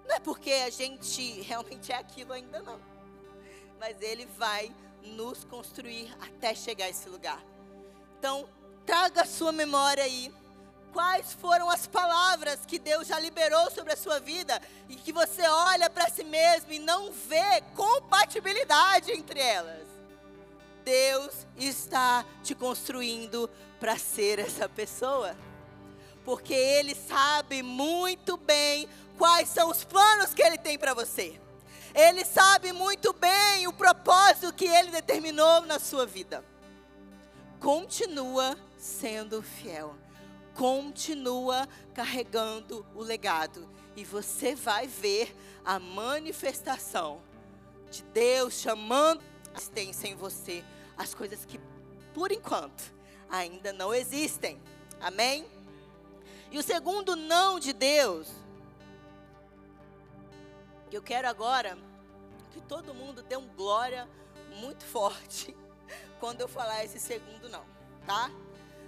Não 0.06 0.14
é 0.14 0.20
porque 0.20 0.52
a 0.52 0.70
gente 0.70 1.40
realmente 1.42 1.90
é 1.90 1.96
aquilo 1.96 2.32
ainda 2.32 2.62
não. 2.62 2.80
Mas 3.80 4.00
Ele 4.00 4.26
vai 4.26 4.73
nos 5.02 5.42
construir 5.42 6.16
até 6.20 6.54
chegar 6.54 6.84
a 6.84 6.90
esse 6.90 7.08
lugar. 7.08 7.44
Então, 8.25 8.49
traga 8.87 9.21
a 9.21 9.26
sua 9.26 9.52
memória 9.52 10.02
aí 10.02 10.33
quais 10.95 11.35
foram 11.35 11.69
as 11.69 11.87
palavras 11.87 12.61
que 12.66 12.78
Deus 12.78 13.07
já 13.07 13.21
liberou 13.21 13.71
sobre 13.71 13.93
a 13.93 13.97
sua 13.99 14.19
vida 14.19 14.59
e 14.88 14.97
que 14.97 15.12
você 15.12 15.43
olha 15.47 15.90
para 15.90 16.09
si 16.09 16.25
mesmo 16.25 16.73
e 16.73 16.78
não 16.78 17.12
vê 17.12 17.61
compatibilidade 17.76 19.12
entre 19.12 19.38
elas. 19.38 19.87
Deus 20.83 21.47
está 21.54 22.25
te 22.43 22.54
construindo 22.54 23.47
para 23.78 23.99
ser 23.99 24.38
essa 24.38 24.71
pessoa. 24.71 25.37
Porque 26.25 26.54
Ele 26.54 26.95
sabe 26.95 27.62
muito 27.62 28.38
bem 28.38 28.88
quais 29.19 29.50
são 29.50 29.69
os 29.69 29.85
planos 29.85 30.33
que 30.33 30.40
Ele 30.40 30.57
tem 30.57 30.78
para 30.78 30.95
você. 30.95 31.38
Ele 31.95 32.25
sabe 32.25 32.73
muito 32.73 33.12
bem 33.12 33.66
o 33.66 33.73
propósito 33.75 34.50
que 34.54 34.64
Ele 34.64 34.90
determinou 34.90 35.61
na 35.66 35.78
sua 35.78 36.07
vida. 36.07 36.43
Continua 37.64 38.56
sendo 38.78 39.42
fiel 39.42 39.97
continua 40.54 41.68
carregando 41.92 42.87
o 42.94 43.02
legado. 43.02 43.68
E 43.97 44.04
você 44.04 44.54
vai 44.54 44.87
ver 44.87 45.37
a 45.64 45.78
manifestação 45.78 47.21
de 47.90 48.02
Deus 48.04 48.54
chamando 48.54 49.23
a 49.52 49.59
existência 49.59 50.09
em 50.09 50.14
você. 50.14 50.64
As 50.97 51.14
coisas 51.14 51.44
que, 51.44 51.61
por 52.12 52.33
enquanto, 52.33 52.92
ainda 53.28 53.73
não 53.73 53.92
existem. 53.92 54.61
Amém? 55.00 55.47
E 56.50 56.59
o 56.59 56.62
segundo 56.62 57.16
não 57.16 57.59
de 57.59 57.73
Deus, 57.73 58.28
eu 60.90 61.02
quero 61.02 61.28
agora 61.28 61.76
que 62.52 62.61
todo 62.61 62.94
mundo 62.94 63.23
dê 63.23 63.37
um 63.37 63.49
glória 63.49 64.09
muito 64.61 64.85
forte 64.85 65.56
quando 66.25 66.40
eu 66.40 66.49
falar 66.49 66.83
esse 66.83 66.99
segundo 66.99 67.50
não, 67.50 67.62
tá? 68.07 68.31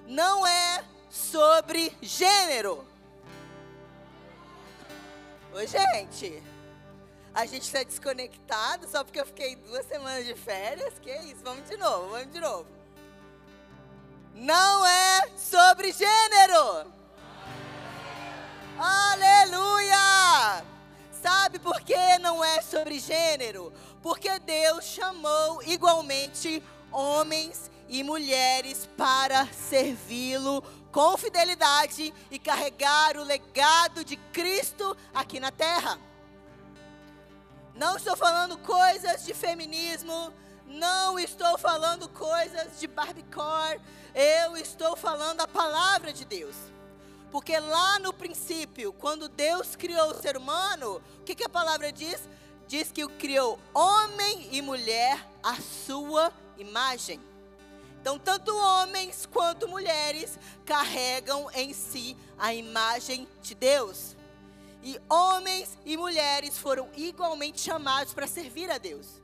Não 0.07 0.47
é 0.47 0.83
sobre 1.11 1.95
gênero. 2.01 2.83
Oi, 5.53 5.67
gente. 5.67 6.43
A 7.35 7.45
gente 7.45 7.65
está 7.65 7.83
desconectado 7.83 8.89
só 8.89 9.05
porque 9.05 9.21
eu 9.21 9.27
fiquei 9.27 9.55
duas 9.55 9.85
semanas 9.85 10.25
de 10.25 10.35
férias. 10.35 10.99
Que 10.99 11.15
isso? 11.15 11.45
Vamos 11.45 11.69
de 11.69 11.77
novo, 11.77 12.09
vamos 12.09 12.33
de 12.33 12.41
novo. 12.41 12.67
Não 14.35 14.87
é 14.87 15.29
sobre 15.37 15.93
gênero. 15.93 16.91
Aleluia! 18.79 20.65
Sabe 21.13 21.59
por 21.59 21.83
que 21.83 22.19
não 22.19 22.43
é 22.43 22.63
sobre 22.63 22.99
gênero? 22.99 23.75
Porque 24.01 24.39
Deus 24.39 24.87
chamou 24.87 25.63
igualmente 25.65 26.63
homens 26.97 27.71
e 27.89 28.03
mulheres 28.03 28.89
para 28.97 29.47
servi-lo 29.53 30.63
com 30.91 31.15
fidelidade 31.19 32.13
e 32.31 32.39
carregar 32.39 33.19
o 33.19 33.23
legado 33.23 34.03
de 34.03 34.17
Cristo 34.33 34.97
aqui 35.15 35.39
na 35.39 35.51
terra. 35.51 36.01
Não 37.75 37.99
estou 37.99 38.17
falando 38.17 38.57
coisas 38.57 39.27
de 39.27 39.35
feminismo, 39.35 40.33
não 40.67 41.19
estou 41.19 41.59
falando 41.59 42.09
coisas 42.09 42.81
de 42.81 42.87
barbicore, 42.87 43.79
eu 44.15 44.57
estou 44.57 44.97
falando 44.97 45.43
a 45.43 45.49
palavra 45.49 46.15
de 46.15 46.25
Deus. 46.25 46.57
Porque 47.31 47.59
lá 47.59 47.99
no 47.99 48.15
princípio, 48.15 48.95
quando 48.95 49.29
Deus 49.29 49.77
criou 49.77 50.13
o 50.13 50.15
ser 50.15 50.39
humano, 50.39 51.03
o 51.19 51.25
que, 51.25 51.35
que 51.35 51.45
a 51.45 51.49
palavra 51.51 51.93
diz? 51.93 52.27
Diz 52.69 52.91
que 52.91 53.05
o 53.05 53.09
criou 53.09 53.59
homem 53.73 54.49
e 54.51 54.61
mulher 54.61 55.25
à 55.43 55.55
sua 55.57 56.33
imagem. 56.59 57.21
Então, 58.01 58.19
tanto 58.19 58.57
homens 58.57 59.27
quanto 59.27 59.69
mulheres 59.69 60.39
carregam 60.65 61.51
em 61.53 61.73
si 61.73 62.17
a 62.39 62.55
imagem 62.55 63.29
de 63.43 63.55
Deus. 63.55 64.17
E 64.83 65.01
homens 65.09 65.77
e 65.85 65.97
mulheres 65.97 66.59
foram 66.59 66.89
igualmente 66.97 67.61
chamados 67.61 68.15
para 68.15 68.27
servir 68.27 68.71
a 68.71 68.79
Deus. 68.79 69.21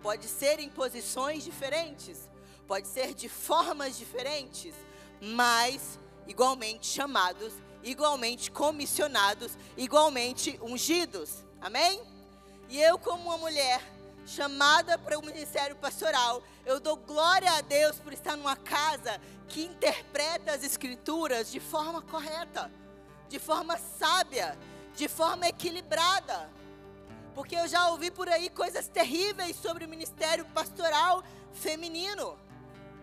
Pode 0.00 0.26
ser 0.26 0.58
em 0.58 0.68
posições 0.68 1.44
diferentes, 1.44 2.28
pode 2.66 2.88
ser 2.88 3.14
de 3.14 3.28
formas 3.28 3.96
diferentes, 3.96 4.74
mas 5.20 5.98
igualmente 6.26 6.86
chamados, 6.86 7.52
igualmente 7.82 8.50
comissionados, 8.50 9.56
igualmente 9.76 10.58
ungidos. 10.62 11.44
Amém? 11.60 12.11
E 12.72 12.80
eu, 12.80 12.98
como 12.98 13.24
uma 13.24 13.36
mulher, 13.36 13.82
chamada 14.24 14.96
para 14.96 15.18
o 15.18 15.22
ministério 15.22 15.76
pastoral. 15.76 16.42
Eu 16.64 16.80
dou 16.80 16.96
glória 16.96 17.52
a 17.52 17.60
Deus 17.60 17.96
por 17.98 18.14
estar 18.14 18.34
numa 18.34 18.56
casa 18.56 19.20
que 19.46 19.62
interpreta 19.62 20.52
as 20.52 20.64
escrituras 20.64 21.52
de 21.52 21.60
forma 21.60 22.00
correta, 22.00 22.72
de 23.28 23.38
forma 23.38 23.76
sábia, 23.76 24.58
de 24.96 25.06
forma 25.06 25.46
equilibrada. 25.48 26.48
Porque 27.34 27.54
eu 27.56 27.68
já 27.68 27.90
ouvi 27.90 28.10
por 28.10 28.26
aí 28.26 28.48
coisas 28.48 28.88
terríveis 28.88 29.54
sobre 29.56 29.84
o 29.84 29.88
ministério 29.88 30.46
pastoral 30.46 31.22
feminino. 31.52 32.38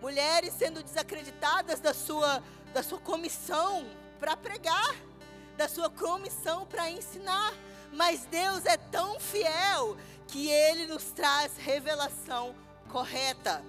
Mulheres 0.02 0.52
sendo 0.54 0.82
desacreditadas 0.82 1.78
da 1.78 1.94
sua, 1.94 2.42
da 2.74 2.82
sua 2.82 2.98
comissão 2.98 3.86
para 4.18 4.36
pregar, 4.36 4.96
da 5.56 5.68
sua 5.68 5.88
comissão 5.88 6.66
para 6.66 6.90
ensinar. 6.90 7.52
Mas 7.92 8.24
Deus 8.26 8.64
é 8.66 8.76
tão 8.76 9.18
fiel 9.18 9.96
que 10.28 10.48
Ele 10.48 10.86
nos 10.86 11.04
traz 11.12 11.56
revelação 11.56 12.54
correta. 12.88 13.64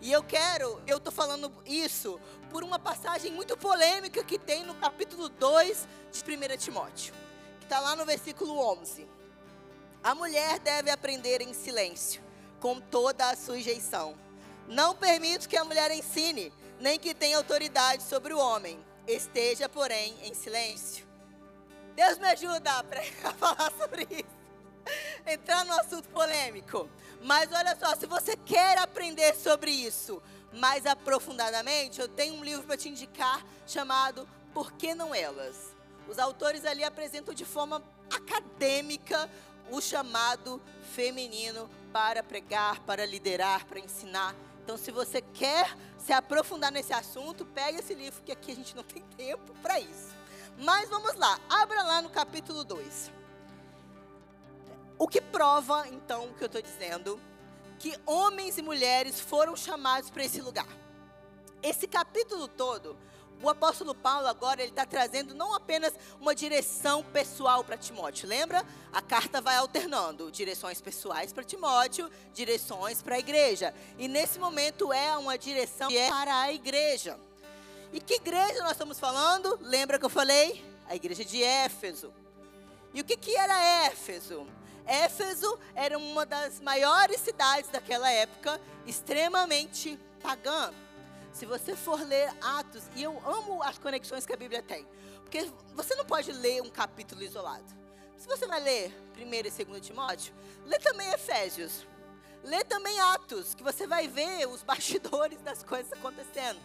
E 0.00 0.10
eu 0.10 0.22
quero, 0.22 0.80
eu 0.86 0.96
estou 0.96 1.12
falando 1.12 1.52
isso 1.66 2.18
por 2.50 2.64
uma 2.64 2.78
passagem 2.78 3.30
muito 3.32 3.56
polêmica 3.56 4.24
que 4.24 4.38
tem 4.38 4.64
no 4.64 4.74
capítulo 4.74 5.28
2 5.28 5.86
de 6.10 6.20
1 6.22 6.56
Timóteo, 6.56 7.14
que 7.58 7.66
está 7.66 7.78
lá 7.80 7.94
no 7.94 8.06
versículo 8.06 8.58
11. 8.72 9.06
A 10.02 10.14
mulher 10.14 10.58
deve 10.58 10.90
aprender 10.90 11.42
em 11.42 11.52
silêncio, 11.52 12.22
com 12.58 12.80
toda 12.80 13.28
a 13.28 13.36
sujeição. 13.36 14.16
Não 14.66 14.96
permito 14.96 15.48
que 15.48 15.56
a 15.56 15.64
mulher 15.64 15.90
ensine, 15.90 16.52
nem 16.80 16.98
que 16.98 17.14
tenha 17.14 17.36
autoridade 17.36 18.02
sobre 18.02 18.32
o 18.32 18.38
homem. 18.38 18.78
Esteja, 19.06 19.68
porém, 19.68 20.16
em 20.22 20.32
silêncio. 20.32 21.09
Deus 21.94 22.18
me 22.18 22.26
ajuda 22.26 22.70
a 23.24 23.32
falar 23.32 23.72
sobre 23.78 24.06
isso. 24.10 24.40
Entrar 25.26 25.64
no 25.64 25.72
assunto 25.74 26.08
polêmico. 26.08 26.88
Mas 27.22 27.50
olha 27.52 27.76
só, 27.76 27.94
se 27.96 28.06
você 28.06 28.36
quer 28.36 28.78
aprender 28.78 29.34
sobre 29.34 29.70
isso 29.70 30.22
mais 30.52 30.86
aprofundadamente, 30.86 32.00
eu 32.00 32.08
tenho 32.08 32.34
um 32.34 32.44
livro 32.44 32.66
para 32.66 32.76
te 32.76 32.88
indicar 32.88 33.44
chamado 33.66 34.28
Por 34.52 34.72
que 34.72 34.94
não 34.94 35.14
elas? 35.14 35.74
Os 36.08 36.18
autores 36.18 36.64
ali 36.64 36.82
apresentam 36.82 37.32
de 37.32 37.44
forma 37.44 37.82
acadêmica 38.10 39.30
o 39.70 39.80
chamado 39.80 40.60
feminino 40.94 41.70
para 41.92 42.22
pregar, 42.22 42.80
para 42.80 43.06
liderar, 43.06 43.64
para 43.66 43.78
ensinar. 43.78 44.34
Então, 44.64 44.76
se 44.76 44.90
você 44.90 45.20
quer 45.20 45.76
se 45.98 46.12
aprofundar 46.12 46.72
nesse 46.72 46.92
assunto, 46.92 47.44
pega 47.44 47.78
esse 47.78 47.94
livro, 47.94 48.22
que 48.22 48.32
aqui 48.32 48.50
a 48.50 48.54
gente 48.54 48.74
não 48.74 48.82
tem 48.82 49.02
tempo 49.16 49.54
para 49.62 49.78
isso. 49.78 50.19
Mas 50.58 50.88
vamos 50.88 51.14
lá, 51.16 51.38
abra 51.48 51.82
lá 51.82 52.02
no 52.02 52.10
capítulo 52.10 52.64
2. 52.64 53.10
O 54.98 55.08
que 55.08 55.20
prova, 55.20 55.88
então, 55.88 56.26
o 56.26 56.34
que 56.34 56.42
eu 56.42 56.46
estou 56.46 56.60
dizendo, 56.60 57.20
que 57.78 57.98
homens 58.04 58.58
e 58.58 58.62
mulheres 58.62 59.18
foram 59.18 59.56
chamados 59.56 60.10
para 60.10 60.24
esse 60.24 60.40
lugar. 60.40 60.68
Esse 61.62 61.86
capítulo 61.86 62.46
todo 62.48 62.96
o 63.42 63.48
apóstolo 63.48 63.94
Paulo 63.94 64.26
agora 64.26 64.60
ele 64.60 64.70
está 64.70 64.84
trazendo 64.84 65.34
não 65.34 65.54
apenas 65.54 65.94
uma 66.20 66.34
direção 66.34 67.02
pessoal 67.02 67.64
para 67.64 67.76
Timóteo. 67.76 68.28
Lembra? 68.28 68.64
A 68.92 69.00
carta 69.00 69.40
vai 69.40 69.56
alternando 69.56 70.30
direções 70.30 70.80
pessoais 70.80 71.32
para 71.32 71.42
Timóteo, 71.42 72.10
direções 72.34 73.02
para 73.02 73.14
a 73.14 73.18
igreja. 73.18 73.74
E 73.98 74.08
nesse 74.08 74.38
momento 74.38 74.92
é 74.92 75.16
uma 75.16 75.38
direção 75.38 75.88
para 76.10 76.38
a 76.42 76.52
igreja. 76.52 77.18
E 77.92 78.00
que 78.00 78.14
igreja 78.14 78.62
nós 78.62 78.72
estamos 78.72 79.00
falando? 79.00 79.58
Lembra 79.62 79.98
que 79.98 80.04
eu 80.04 80.10
falei? 80.10 80.64
A 80.88 80.94
igreja 80.94 81.24
de 81.24 81.42
Éfeso. 81.42 82.12
E 82.94 83.00
o 83.00 83.04
que, 83.04 83.16
que 83.16 83.36
era 83.36 83.86
Éfeso? 83.86 84.46
Éfeso 84.86 85.58
era 85.74 85.98
uma 85.98 86.24
das 86.24 86.60
maiores 86.60 87.20
cidades 87.20 87.70
daquela 87.70 88.10
época, 88.10 88.60
extremamente 88.86 89.98
pagã. 90.22 90.72
Se 91.32 91.46
você 91.46 91.76
for 91.76 92.00
ler 92.00 92.32
Atos, 92.40 92.84
e 92.96 93.02
eu 93.02 93.20
amo 93.26 93.62
as 93.62 93.78
conexões 93.78 94.26
que 94.26 94.32
a 94.32 94.36
Bíblia 94.36 94.62
tem, 94.62 94.86
porque 95.22 95.50
você 95.74 95.94
não 95.94 96.04
pode 96.04 96.32
ler 96.32 96.62
um 96.62 96.70
capítulo 96.70 97.22
isolado. 97.22 97.64
Se 98.18 98.26
você 98.28 98.46
vai 98.46 98.60
ler 98.60 98.94
1 99.16 99.34
e 99.34 99.64
2 99.64 99.86
Timóteo, 99.86 100.34
lê 100.66 100.78
também 100.78 101.08
Efésios. 101.12 101.86
Lê 102.42 102.64
também 102.64 102.98
Atos, 103.00 103.54
que 103.54 103.62
você 103.62 103.86
vai 103.86 104.08
ver 104.08 104.46
os 104.46 104.62
bastidores 104.64 105.40
das 105.42 105.62
coisas 105.62 105.92
acontecendo. 105.92 106.60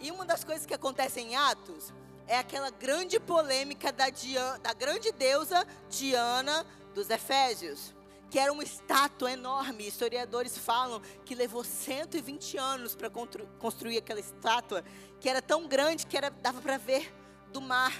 E 0.00 0.10
uma 0.10 0.24
das 0.24 0.44
coisas 0.44 0.66
que 0.66 0.74
acontece 0.74 1.20
em 1.20 1.36
Atos 1.36 1.92
é 2.26 2.38
aquela 2.38 2.70
grande 2.70 3.18
polêmica 3.20 3.92
da, 3.92 4.10
Diana, 4.10 4.58
da 4.58 4.72
grande 4.72 5.12
deusa 5.12 5.66
Diana 5.88 6.66
dos 6.94 7.10
Efésios 7.10 7.94
que 8.32 8.38
era 8.38 8.50
uma 8.50 8.62
estátua 8.62 9.30
enorme. 9.30 9.86
Historiadores 9.86 10.56
falam 10.56 11.02
que 11.22 11.34
levou 11.34 11.62
120 11.62 12.56
anos 12.56 12.94
para 12.94 13.10
construir 13.58 13.98
aquela 13.98 14.20
estátua, 14.20 14.82
que 15.20 15.28
era 15.28 15.42
tão 15.42 15.68
grande 15.68 16.06
que 16.06 16.16
era, 16.16 16.30
dava 16.30 16.62
para 16.62 16.78
ver 16.78 17.12
do 17.52 17.60
mar. 17.60 17.92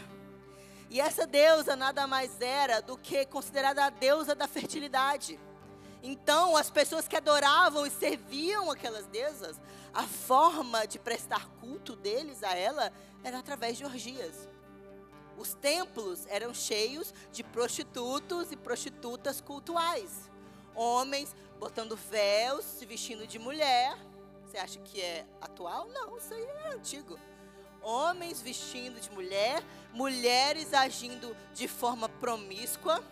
E 0.88 1.02
essa 1.02 1.26
deusa 1.26 1.76
nada 1.76 2.06
mais 2.06 2.40
era 2.40 2.80
do 2.80 2.96
que 2.96 3.26
considerada 3.26 3.84
a 3.84 3.90
deusa 3.90 4.34
da 4.34 4.48
fertilidade. 4.48 5.38
Então, 6.02 6.56
as 6.56 6.68
pessoas 6.68 7.06
que 7.06 7.16
adoravam 7.16 7.86
e 7.86 7.90
serviam 7.90 8.70
aquelas 8.70 9.06
deusas, 9.06 9.60
a 9.94 10.02
forma 10.02 10.86
de 10.86 10.98
prestar 10.98 11.48
culto 11.60 11.94
deles 11.94 12.42
a 12.42 12.56
ela 12.56 12.92
era 13.22 13.38
através 13.38 13.76
de 13.76 13.84
orgias. 13.84 14.48
Os 15.36 15.54
templos 15.54 16.26
eram 16.26 16.52
cheios 16.52 17.14
de 17.32 17.42
prostitutos 17.42 18.50
e 18.50 18.56
prostitutas 18.56 19.40
cultuais. 19.40 20.30
Homens 20.74 21.34
botando 21.58 21.96
véus, 21.96 22.64
se 22.64 22.84
vestindo 22.84 23.26
de 23.26 23.38
mulher. 23.38 23.96
Você 24.44 24.58
acha 24.58 24.80
que 24.80 25.00
é 25.00 25.26
atual? 25.40 25.88
Não, 25.88 26.16
isso 26.16 26.34
aí 26.34 26.44
é 26.44 26.68
antigo. 26.74 27.18
Homens 27.80 28.40
vestindo 28.40 29.00
de 29.00 29.10
mulher, 29.10 29.62
mulheres 29.92 30.72
agindo 30.72 31.36
de 31.54 31.66
forma 31.66 32.08
promíscua. 32.08 33.02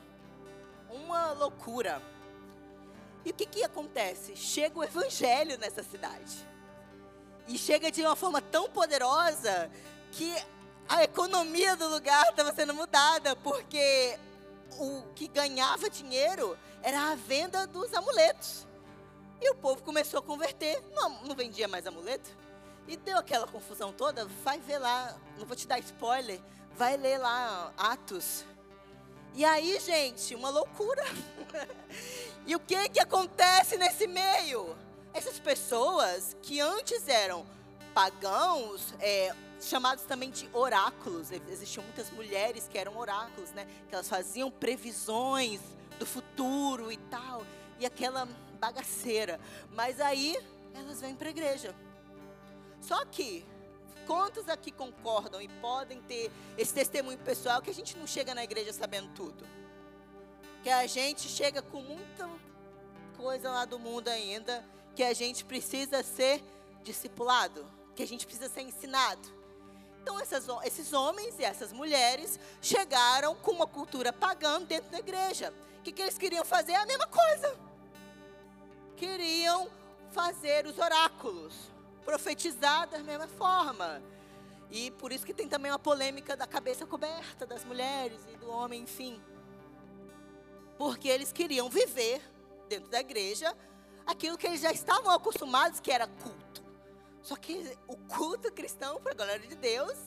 Uma 0.88 1.32
loucura. 1.32 2.02
E 3.24 3.30
o 3.30 3.34
que, 3.34 3.46
que 3.46 3.64
acontece? 3.64 4.36
Chega 4.36 4.78
o 4.78 4.84
evangelho 4.84 5.58
nessa 5.58 5.82
cidade. 5.82 6.46
E 7.46 7.58
chega 7.58 7.90
de 7.90 8.00
uma 8.02 8.16
forma 8.16 8.40
tão 8.40 8.70
poderosa 8.70 9.70
que 10.12 10.34
a 10.88 11.04
economia 11.04 11.76
do 11.76 11.88
lugar 11.88 12.28
estava 12.30 12.52
sendo 12.52 12.74
mudada, 12.74 13.36
porque 13.36 14.18
o 14.78 15.02
que 15.14 15.28
ganhava 15.28 15.90
dinheiro 15.90 16.56
era 16.82 17.12
a 17.12 17.14
venda 17.14 17.66
dos 17.66 17.92
amuletos. 17.92 18.66
E 19.40 19.50
o 19.50 19.54
povo 19.54 19.82
começou 19.82 20.20
a 20.20 20.22
converter, 20.22 20.82
não, 20.92 21.22
não 21.24 21.34
vendia 21.34 21.66
mais 21.66 21.86
amuleto. 21.86 22.30
E 22.86 22.96
deu 22.96 23.18
aquela 23.18 23.46
confusão 23.46 23.92
toda. 23.92 24.26
Vai 24.44 24.58
ver 24.58 24.78
lá, 24.78 25.16
não 25.38 25.46
vou 25.46 25.56
te 25.56 25.66
dar 25.66 25.78
spoiler, 25.78 26.40
vai 26.76 26.96
ler 26.96 27.18
lá 27.18 27.72
Atos. 27.76 28.44
E 29.34 29.44
aí, 29.44 29.78
gente, 29.80 30.34
uma 30.34 30.50
loucura. 30.50 31.04
e 32.46 32.56
o 32.56 32.60
que 32.60 32.88
que 32.88 33.00
acontece 33.00 33.76
nesse 33.76 34.06
meio? 34.06 34.76
Essas 35.12 35.38
pessoas 35.38 36.36
que 36.42 36.60
antes 36.60 37.08
eram 37.08 37.46
pagãos, 37.92 38.94
é, 39.00 39.34
chamados 39.60 40.04
também 40.04 40.30
de 40.30 40.48
oráculos. 40.52 41.30
Existiam 41.30 41.84
muitas 41.84 42.10
mulheres 42.10 42.68
que 42.68 42.78
eram 42.78 42.96
oráculos, 42.96 43.50
né? 43.52 43.66
Que 43.88 43.94
elas 43.94 44.08
faziam 44.08 44.50
previsões 44.50 45.60
do 45.98 46.06
futuro 46.06 46.90
e 46.90 46.96
tal. 46.96 47.44
E 47.78 47.86
aquela 47.86 48.26
bagaceira. 48.58 49.40
Mas 49.72 50.00
aí 50.00 50.36
elas 50.74 51.00
vêm 51.00 51.14
para 51.14 51.28
a 51.28 51.30
igreja. 51.30 51.74
Só 52.80 53.04
que, 53.04 53.44
quantos 54.06 54.48
aqui 54.48 54.70
concordam 54.70 55.40
e 55.40 55.48
podem 55.48 56.00
ter 56.02 56.30
esse 56.56 56.72
testemunho 56.72 57.18
pessoal 57.18 57.60
que 57.60 57.70
a 57.70 57.74
gente 57.74 57.96
não 57.96 58.06
chega 58.06 58.34
na 58.34 58.42
igreja 58.42 58.72
sabendo 58.72 59.08
tudo? 59.14 59.46
Que 60.62 60.70
a 60.70 60.86
gente 60.86 61.28
chega 61.28 61.62
com 61.62 61.80
muita 61.80 62.28
coisa 63.16 63.50
lá 63.50 63.64
do 63.64 63.78
mundo 63.78 64.08
ainda, 64.08 64.64
que 64.94 65.02
a 65.02 65.12
gente 65.12 65.44
precisa 65.44 66.02
ser 66.02 66.42
discipulado, 66.82 67.66
que 67.94 68.02
a 68.02 68.06
gente 68.06 68.26
precisa 68.26 68.48
ser 68.48 68.62
ensinado. 68.62 69.40
Então, 70.02 70.18
essas, 70.18 70.46
esses 70.64 70.92
homens 70.92 71.38
e 71.38 71.44
essas 71.44 71.72
mulheres 71.72 72.38
chegaram 72.60 73.34
com 73.36 73.50
uma 73.52 73.66
cultura 73.66 74.12
pagã 74.12 74.62
dentro 74.62 74.90
da 74.90 74.98
igreja. 74.98 75.52
O 75.78 75.82
que, 75.82 75.92
que 75.92 76.02
eles 76.02 76.16
queriam 76.16 76.44
fazer? 76.44 76.74
A 76.74 76.86
mesma 76.86 77.06
coisa. 77.06 77.56
Queriam 78.96 79.70
fazer 80.10 80.66
os 80.66 80.78
oráculos, 80.78 81.54
profetizar 82.04 82.88
da 82.88 82.98
mesma 82.98 83.28
forma. 83.28 84.02
E 84.70 84.90
por 84.92 85.12
isso 85.12 85.26
que 85.26 85.34
tem 85.34 85.48
também 85.48 85.70
uma 85.70 85.78
polêmica 85.78 86.36
da 86.36 86.46
cabeça 86.46 86.86
coberta 86.86 87.46
das 87.46 87.64
mulheres 87.64 88.20
e 88.32 88.36
do 88.36 88.50
homem, 88.50 88.82
enfim. 88.82 89.20
Porque 90.80 91.10
eles 91.10 91.30
queriam 91.30 91.68
viver 91.68 92.22
dentro 92.66 92.88
da 92.88 93.00
igreja 93.00 93.54
aquilo 94.06 94.38
que 94.38 94.46
eles 94.46 94.62
já 94.62 94.72
estavam 94.72 95.12
acostumados, 95.12 95.78
que 95.78 95.92
era 95.92 96.06
culto. 96.06 96.64
Só 97.20 97.36
que 97.36 97.76
o 97.86 97.98
culto 97.98 98.50
cristão, 98.50 98.98
para 98.98 99.12
a 99.12 99.14
glória 99.14 99.46
de 99.46 99.56
Deus, 99.56 99.98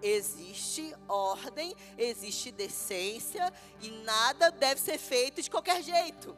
existe 0.00 0.96
ordem, 1.06 1.76
existe 1.98 2.50
decência 2.50 3.52
e 3.82 3.90
nada 3.90 4.50
deve 4.50 4.80
ser 4.80 4.96
feito 4.96 5.42
de 5.42 5.50
qualquer 5.50 5.82
jeito. 5.82 6.34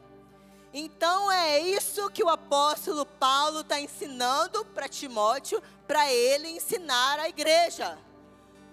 Então 0.73 1.31
é 1.31 1.57
isso 1.61 2.11
que 2.11 2.25
o 2.25 2.29
apóstolo 2.29 3.05
Paulo 3.05 3.61
está 3.61 3.79
ensinando 3.79 4.65
para 4.65 4.89
Timóteo, 4.89 5.63
para 5.87 6.11
ele 6.11 6.49
ensinar 6.49 7.19
a 7.19 7.29
igreja. 7.29 7.97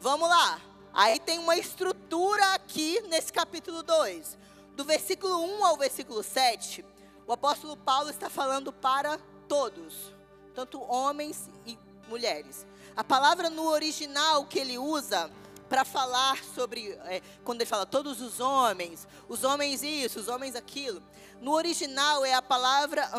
Vamos 0.01 0.29
lá. 0.29 0.61
Aí 0.93 1.21
tem 1.21 1.39
uma 1.39 1.57
estrutura 1.57 2.55
aqui 2.55 3.01
nesse 3.03 3.33
capítulo 3.33 3.85
2. 3.85 4.48
Do 4.79 4.85
versículo 4.85 5.41
1 5.41 5.65
ao 5.65 5.77
versículo 5.77 6.23
7, 6.23 6.85
o 7.27 7.33
apóstolo 7.33 7.77
Paulo 7.77 8.11
está 8.11 8.31
falando 8.31 8.73
para 8.73 9.19
todos, 9.49 10.15
tanto 10.55 10.81
homens 10.81 11.51
e 11.67 11.77
mulheres. 12.07 12.65
A 12.95 13.03
palavra 13.03 13.51
no 13.51 13.67
original 13.67 14.47
que 14.47 14.57
ele 14.57 14.79
usa 14.79 15.29
para 15.69 15.85
falar 15.85 16.45
sobre, 16.45 16.93
é, 17.07 17.21
quando 17.43 17.61
ele 17.61 17.69
fala 17.69 17.85
todos 17.85 18.21
os 18.21 18.39
homens, 18.39 19.09
os 19.29 19.43
homens 19.43 19.83
isso, 19.83 20.21
os 20.21 20.29
homens 20.29 20.55
aquilo, 20.55 21.03
no 21.41 21.55
original 21.55 22.25
é 22.25 22.35
a 22.35 22.41
palavra 22.41 23.11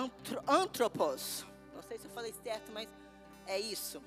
antropos. 0.48 1.46
Não 1.76 1.84
sei 1.84 1.98
se 2.00 2.06
eu 2.06 2.12
falei 2.12 2.34
certo, 2.42 2.72
mas 2.72 2.88
é 3.46 3.60
isso. 3.60 4.02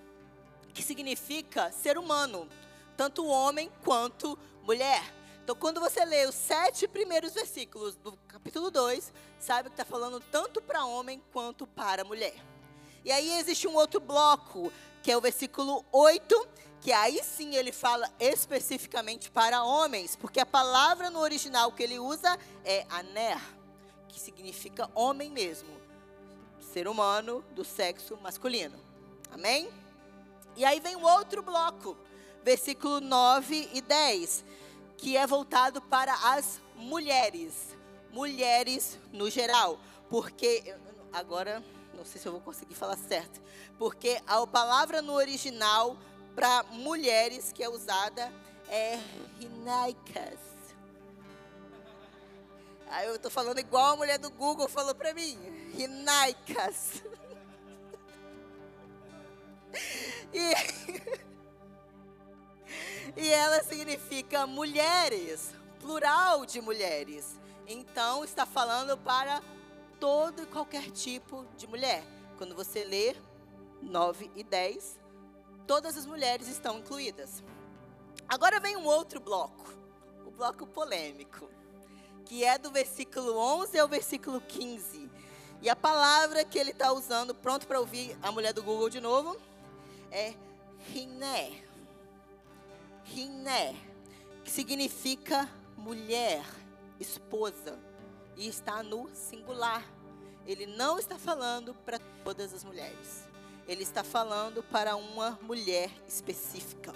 Que 0.73 0.83
significa 0.83 1.71
ser 1.71 1.99
humano, 1.99 2.49
tanto 2.97 3.27
homem 3.27 3.71
quanto 3.85 4.39
mulher. 4.63 5.21
Então, 5.43 5.57
quando 5.57 5.81
você 5.81 6.05
lê 6.05 6.27
os 6.27 6.35
sete 6.35 6.87
primeiros 6.87 7.35
versículos 7.35 7.97
do 7.97 8.17
capítulo 8.29 8.71
2, 8.71 9.13
sabe 9.41 9.69
que 9.69 9.75
está 9.75 9.85
falando 9.85 10.21
tanto 10.21 10.63
para 10.63 10.85
homem 10.85 11.21
quanto 11.33 11.67
para 11.67 12.05
mulher. 12.05 12.37
E 13.05 13.11
aí 13.11 13.39
existe 13.39 13.67
um 13.67 13.75
outro 13.75 13.99
bloco, 13.99 14.73
que 15.03 15.11
é 15.11 15.17
o 15.17 15.21
versículo 15.21 15.85
8, 15.91 16.49
que 16.81 16.93
aí 16.93 17.21
sim 17.25 17.57
ele 17.57 17.73
fala 17.73 18.09
especificamente 18.21 19.31
para 19.31 19.65
homens, 19.65 20.15
porque 20.15 20.39
a 20.39 20.47
palavra 20.47 21.11
no 21.11 21.19
original 21.19 21.73
que 21.73 21.83
ele 21.83 21.99
usa 21.99 22.39
é 22.65 22.87
aner 22.89 23.41
que 24.13 24.21
significa 24.21 24.91
homem 24.95 25.31
mesmo, 25.31 25.71
ser 26.61 26.87
humano 26.87 27.43
do 27.55 27.65
sexo 27.65 28.17
masculino. 28.19 28.79
Amém? 29.31 29.73
E 30.55 30.65
aí 30.65 30.79
vem 30.81 30.97
o 30.97 31.03
outro 31.03 31.43
bloco, 31.43 31.97
versículo 32.45 33.01
9 33.01 33.71
e 33.73 33.81
10, 33.81 34.45
que 35.03 35.17
é 35.17 35.27
voltado 35.27 35.83
para 35.83 36.15
as 36.33 36.61
mulheres, 36.77 37.77
mulheres 38.13 39.01
no 39.13 39.29
geral, 39.29 39.81
porque 40.09 40.73
agora 41.13 41.63
não 41.93 42.05
sei 42.05 42.21
se 42.21 42.29
eu 42.29 42.33
vou 42.33 42.41
conseguir 42.41 42.75
falar 42.75 42.97
certo, 42.97 43.43
porque 43.77 44.23
a 44.29 44.47
palavra 44.47 45.03
no 45.03 45.15
original 45.15 45.97
para 46.37 46.63
mulheres 46.71 47.53
que 47.53 47.65
é 47.65 47.69
usada 47.69 48.33
é 48.69 48.97
rinaikas 49.41 50.53
Aí 52.93 53.09
eu 53.09 53.19
tô 53.19 53.31
falando 53.31 53.59
igual 53.59 53.95
a 53.95 53.97
mulher 53.97 54.19
do 54.19 54.31
Google 54.31 54.69
falou 54.69 54.95
pra 54.95 55.15
mim. 55.15 55.39
Rinaicas. 55.75 57.03
E, 60.35 60.53
e 63.17 63.29
ela 63.29 63.63
significa 63.63 64.47
mulheres, 64.47 65.55
plural 65.81 66.45
de 66.47 66.61
mulheres. 66.61 67.39
Então 67.67 68.25
está 68.25 68.45
falando 68.45 68.97
para 68.99 69.43
todo 69.99 70.43
e 70.43 70.47
qualquer 70.47 70.91
tipo 70.91 71.47
de 71.57 71.67
mulher. 71.67 72.03
Quando 72.39 72.55
você 72.55 72.85
lê 72.85 73.15
9 73.81 74.31
e 74.35 74.43
10, 74.43 74.99
todas 75.67 75.97
as 75.97 76.07
mulheres 76.07 76.49
estão 76.49 76.79
incluídas. 76.79 77.43
Agora 78.29 78.61
vem 78.61 78.77
um 78.77 78.85
outro 78.85 79.21
bloco, 79.21 79.73
o 80.27 80.31
bloco 80.31 80.67
polêmico 80.67 81.49
que 82.33 82.45
é 82.45 82.57
do 82.57 82.71
versículo 82.71 83.37
11 83.37 83.79
ao 83.79 83.87
versículo 83.87 84.41
15. 84.41 85.11
E 85.61 85.69
a 85.69 85.77
palavra 85.77 86.45
que 86.45 86.59
ele 86.59 86.71
está 86.71 86.91
usando, 86.91 87.35
pronto 87.35 87.67
para 87.67 87.79
ouvir 87.79 88.17
a 88.23 88.33
mulher 88.33 88.55
do 88.55 88.63
Google 88.63 88.89
de 88.89 89.01
novo, 89.01 89.37
é 90.11 90.33
riné. 90.93 91.53
Riné, 93.05 93.75
que 94.45 94.51
significa 94.51 95.49
mulher, 95.77 96.45
esposa, 96.99 97.79
e 98.37 98.49
está 98.49 98.83
no 98.83 99.09
singular. 99.15 99.85
Ele 100.47 100.67
não 100.67 100.99
está 100.99 101.19
falando 101.19 101.75
para 101.75 101.99
todas 102.25 102.53
as 102.53 102.65
mulheres. 102.65 103.25
Ele 103.69 103.83
está 103.83 104.03
falando 104.03 104.63
para 104.63 104.97
uma 104.97 105.39
mulher 105.43 105.91
específica. 106.07 106.93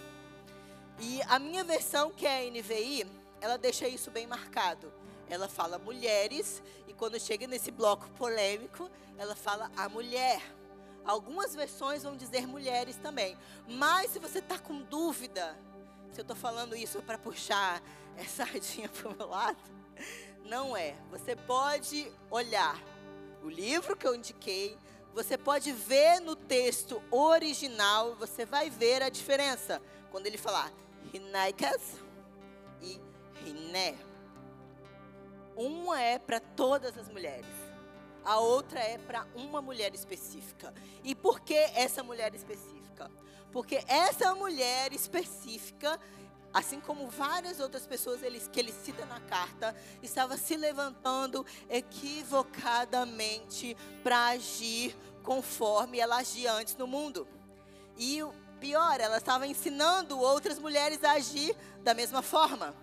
E 0.98 1.20
a 1.22 1.38
minha 1.38 1.62
versão, 1.62 2.10
que 2.10 2.26
é 2.26 2.46
a 2.46 2.50
NVI, 2.50 3.06
ela 3.40 3.56
deixa 3.56 3.86
isso 3.86 4.10
bem 4.10 4.26
marcado 4.26 4.92
ela 5.28 5.48
fala 5.48 5.78
mulheres, 5.78 6.62
e 6.86 6.92
quando 6.92 7.18
chega 7.18 7.46
nesse 7.46 7.70
bloco 7.70 8.08
polêmico, 8.10 8.90
ela 9.18 9.34
fala 9.34 9.70
a 9.76 9.88
mulher. 9.88 10.40
Algumas 11.04 11.54
versões 11.54 12.02
vão 12.02 12.16
dizer 12.16 12.46
mulheres 12.46 12.96
também. 12.96 13.36
Mas 13.68 14.10
se 14.10 14.18
você 14.18 14.38
está 14.38 14.58
com 14.58 14.82
dúvida, 14.82 15.56
se 16.16 16.20
eu 16.20 16.22
estou 16.22 16.36
falando 16.36 16.74
isso 16.74 17.02
para 17.02 17.18
puxar 17.18 17.82
essa 18.16 18.46
sardinha 18.46 18.88
para 18.88 19.10
o 19.10 19.14
meu 19.14 19.28
lado, 19.28 19.58
não 20.46 20.74
é. 20.74 20.94
Você 21.10 21.36
pode 21.36 22.10
olhar 22.30 22.82
o 23.42 23.50
livro 23.50 23.94
que 23.94 24.06
eu 24.06 24.14
indiquei, 24.14 24.78
você 25.12 25.36
pode 25.36 25.72
ver 25.72 26.20
no 26.20 26.34
texto 26.34 27.02
original, 27.10 28.14
você 28.14 28.46
vai 28.46 28.70
ver 28.70 29.02
a 29.02 29.10
diferença. 29.10 29.82
Quando 30.10 30.26
ele 30.26 30.38
falar 30.38 30.72
Rinaikas 31.12 31.82
e 32.80 32.98
Riné. 33.44 33.94
Uma 35.54 36.00
é 36.00 36.18
para 36.18 36.40
todas 36.40 36.96
as 36.96 37.10
mulheres. 37.10 37.54
A 38.24 38.38
outra 38.40 38.80
é 38.80 38.96
para 38.96 39.26
uma 39.34 39.60
mulher 39.60 39.94
específica. 39.94 40.72
E 41.04 41.14
por 41.14 41.40
que 41.40 41.54
essa 41.54 42.02
mulher 42.02 42.34
específica? 42.34 42.75
Porque 43.56 43.82
essa 43.88 44.32
mulher 44.34 44.92
específica, 44.92 45.98
assim 46.52 46.78
como 46.78 47.08
várias 47.08 47.58
outras 47.58 47.86
pessoas 47.86 48.20
que 48.52 48.60
ele 48.60 48.70
cita 48.70 49.06
na 49.06 49.18
carta, 49.18 49.74
estava 50.02 50.36
se 50.36 50.58
levantando 50.58 51.46
equivocadamente 51.70 53.74
para 54.02 54.26
agir 54.26 54.94
conforme 55.22 55.98
ela 55.98 56.16
agia 56.16 56.52
antes 56.52 56.76
no 56.76 56.86
mundo. 56.86 57.26
E 57.96 58.22
o 58.22 58.30
pior, 58.60 59.00
ela 59.00 59.16
estava 59.16 59.46
ensinando 59.46 60.20
outras 60.20 60.58
mulheres 60.58 61.02
a 61.02 61.12
agir 61.12 61.56
da 61.82 61.94
mesma 61.94 62.20
forma. 62.20 62.74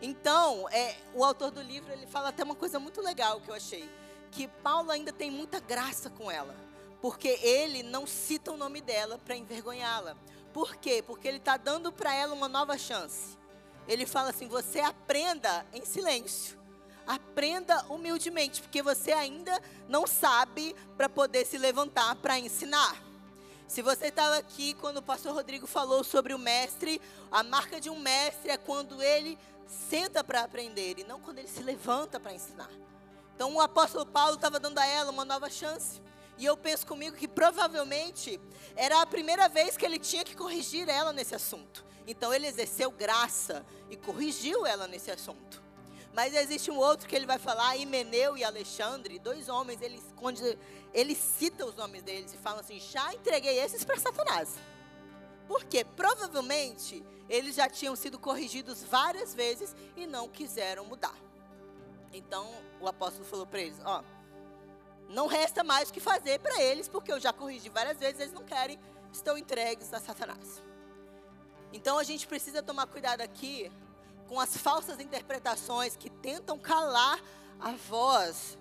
Então, 0.00 0.68
é, 0.68 0.94
o 1.12 1.24
autor 1.24 1.50
do 1.50 1.60
livro 1.60 1.92
ele 1.92 2.06
fala 2.06 2.28
até 2.28 2.44
uma 2.44 2.54
coisa 2.54 2.78
muito 2.78 3.02
legal 3.02 3.40
que 3.40 3.50
eu 3.50 3.54
achei, 3.56 3.90
que 4.30 4.46
Paulo 4.46 4.92
ainda 4.92 5.12
tem 5.12 5.28
muita 5.28 5.58
graça 5.58 6.08
com 6.08 6.30
ela, 6.30 6.54
porque 7.00 7.28
ele 7.28 7.82
não 7.82 8.06
cita 8.06 8.52
o 8.52 8.56
nome 8.56 8.80
dela 8.80 9.18
para 9.18 9.36
envergonhá-la. 9.36 10.16
Por 10.52 10.76
quê? 10.76 11.02
Porque 11.06 11.28
ele 11.28 11.36
está 11.38 11.56
dando 11.56 11.92
para 11.92 12.14
ela 12.14 12.34
uma 12.34 12.48
nova 12.48 12.76
chance. 12.76 13.38
Ele 13.86 14.06
fala 14.06 14.30
assim: 14.30 14.48
você 14.48 14.80
aprenda 14.80 15.64
em 15.72 15.84
silêncio. 15.84 16.58
Aprenda 17.06 17.86
humildemente, 17.88 18.60
porque 18.60 18.82
você 18.82 19.12
ainda 19.12 19.62
não 19.88 20.06
sabe 20.06 20.76
para 20.96 21.08
poder 21.08 21.46
se 21.46 21.56
levantar 21.56 22.14
para 22.16 22.38
ensinar. 22.38 23.02
Se 23.66 23.80
você 23.82 24.06
estava 24.06 24.36
aqui 24.36 24.74
quando 24.74 24.98
o 24.98 25.02
pastor 25.02 25.34
Rodrigo 25.34 25.66
falou 25.66 26.04
sobre 26.04 26.34
o 26.34 26.38
mestre, 26.38 27.00
a 27.30 27.42
marca 27.42 27.80
de 27.80 27.88
um 27.88 27.98
mestre 27.98 28.50
é 28.50 28.56
quando 28.56 29.02
ele 29.02 29.38
senta 29.66 30.24
para 30.24 30.42
aprender 30.42 30.98
e 30.98 31.04
não 31.04 31.20
quando 31.20 31.38
ele 31.38 31.48
se 31.48 31.62
levanta 31.62 32.18
para 32.18 32.32
ensinar. 32.32 32.70
Então 33.34 33.54
o 33.54 33.60
apóstolo 33.60 34.04
Paulo 34.04 34.34
estava 34.34 34.58
dando 34.58 34.78
a 34.78 34.86
ela 34.86 35.10
uma 35.10 35.24
nova 35.24 35.48
chance. 35.48 36.00
E 36.38 36.44
eu 36.44 36.56
penso 36.56 36.86
comigo 36.86 37.16
que 37.16 37.26
provavelmente 37.26 38.40
era 38.76 39.02
a 39.02 39.06
primeira 39.06 39.48
vez 39.48 39.76
que 39.76 39.84
ele 39.84 39.98
tinha 39.98 40.24
que 40.24 40.36
corrigir 40.36 40.88
ela 40.88 41.12
nesse 41.12 41.34
assunto. 41.34 41.84
Então 42.06 42.32
ele 42.32 42.46
exerceu 42.46 42.90
graça 42.90 43.66
e 43.90 43.96
corrigiu 43.96 44.64
ela 44.64 44.86
nesse 44.86 45.10
assunto. 45.10 45.60
Mas 46.14 46.34
existe 46.34 46.70
um 46.70 46.76
outro 46.76 47.08
que 47.08 47.14
ele 47.14 47.26
vai 47.26 47.38
falar, 47.38 47.76
Himeneu 47.76 48.36
e 48.36 48.44
Alexandre, 48.44 49.18
dois 49.18 49.48
homens, 49.48 49.82
ele 49.82 49.96
esconde, 49.96 50.58
ele 50.94 51.14
cita 51.14 51.66
os 51.66 51.74
nomes 51.74 52.02
deles 52.02 52.32
e 52.32 52.38
fala 52.38 52.60
assim: 52.60 52.80
já 52.80 53.12
entreguei 53.12 53.58
esses 53.58 53.84
para 53.84 53.98
Satanás. 53.98 54.54
Porque 55.46 55.84
provavelmente 55.84 57.04
eles 57.28 57.54
já 57.56 57.68
tinham 57.68 57.94
sido 57.94 58.18
corrigidos 58.18 58.82
várias 58.82 59.34
vezes 59.34 59.74
e 59.96 60.06
não 60.06 60.28
quiseram 60.28 60.84
mudar. 60.86 61.16
Então 62.12 62.48
o 62.80 62.88
apóstolo 62.88 63.24
falou 63.24 63.46
para 63.46 63.60
eles: 63.60 63.78
Ó, 63.84 64.02
não 65.08 65.26
resta 65.26 65.64
mais 65.64 65.88
o 65.88 65.92
que 65.92 66.00
fazer 66.00 66.38
para 66.40 66.60
eles, 66.62 66.88
porque 66.88 67.10
eu 67.10 67.18
já 67.18 67.32
corrigi 67.32 67.68
várias 67.68 67.98
vezes, 67.98 68.20
eles 68.20 68.32
não 68.32 68.44
querem, 68.44 68.78
estão 69.12 69.38
entregues 69.38 69.92
a 69.92 70.00
Satanás. 70.00 70.62
Então 71.72 71.98
a 71.98 72.02
gente 72.02 72.26
precisa 72.26 72.62
tomar 72.62 72.86
cuidado 72.86 73.20
aqui 73.20 73.70
com 74.28 74.38
as 74.38 74.56
falsas 74.56 75.00
interpretações 75.00 75.96
que 75.96 76.10
tentam 76.10 76.58
calar 76.58 77.18
a 77.58 77.72
voz 77.72 78.58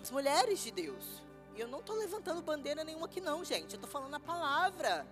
das 0.00 0.10
mulheres 0.10 0.60
de 0.60 0.70
Deus. 0.70 1.22
E 1.54 1.60
eu 1.60 1.68
não 1.68 1.80
estou 1.80 1.96
levantando 1.96 2.42
bandeira 2.42 2.84
nenhuma 2.84 3.06
aqui, 3.06 3.20
não, 3.20 3.44
gente. 3.44 3.74
Eu 3.74 3.76
estou 3.76 3.88
falando 3.88 4.14
a 4.14 4.20
palavra 4.20 5.06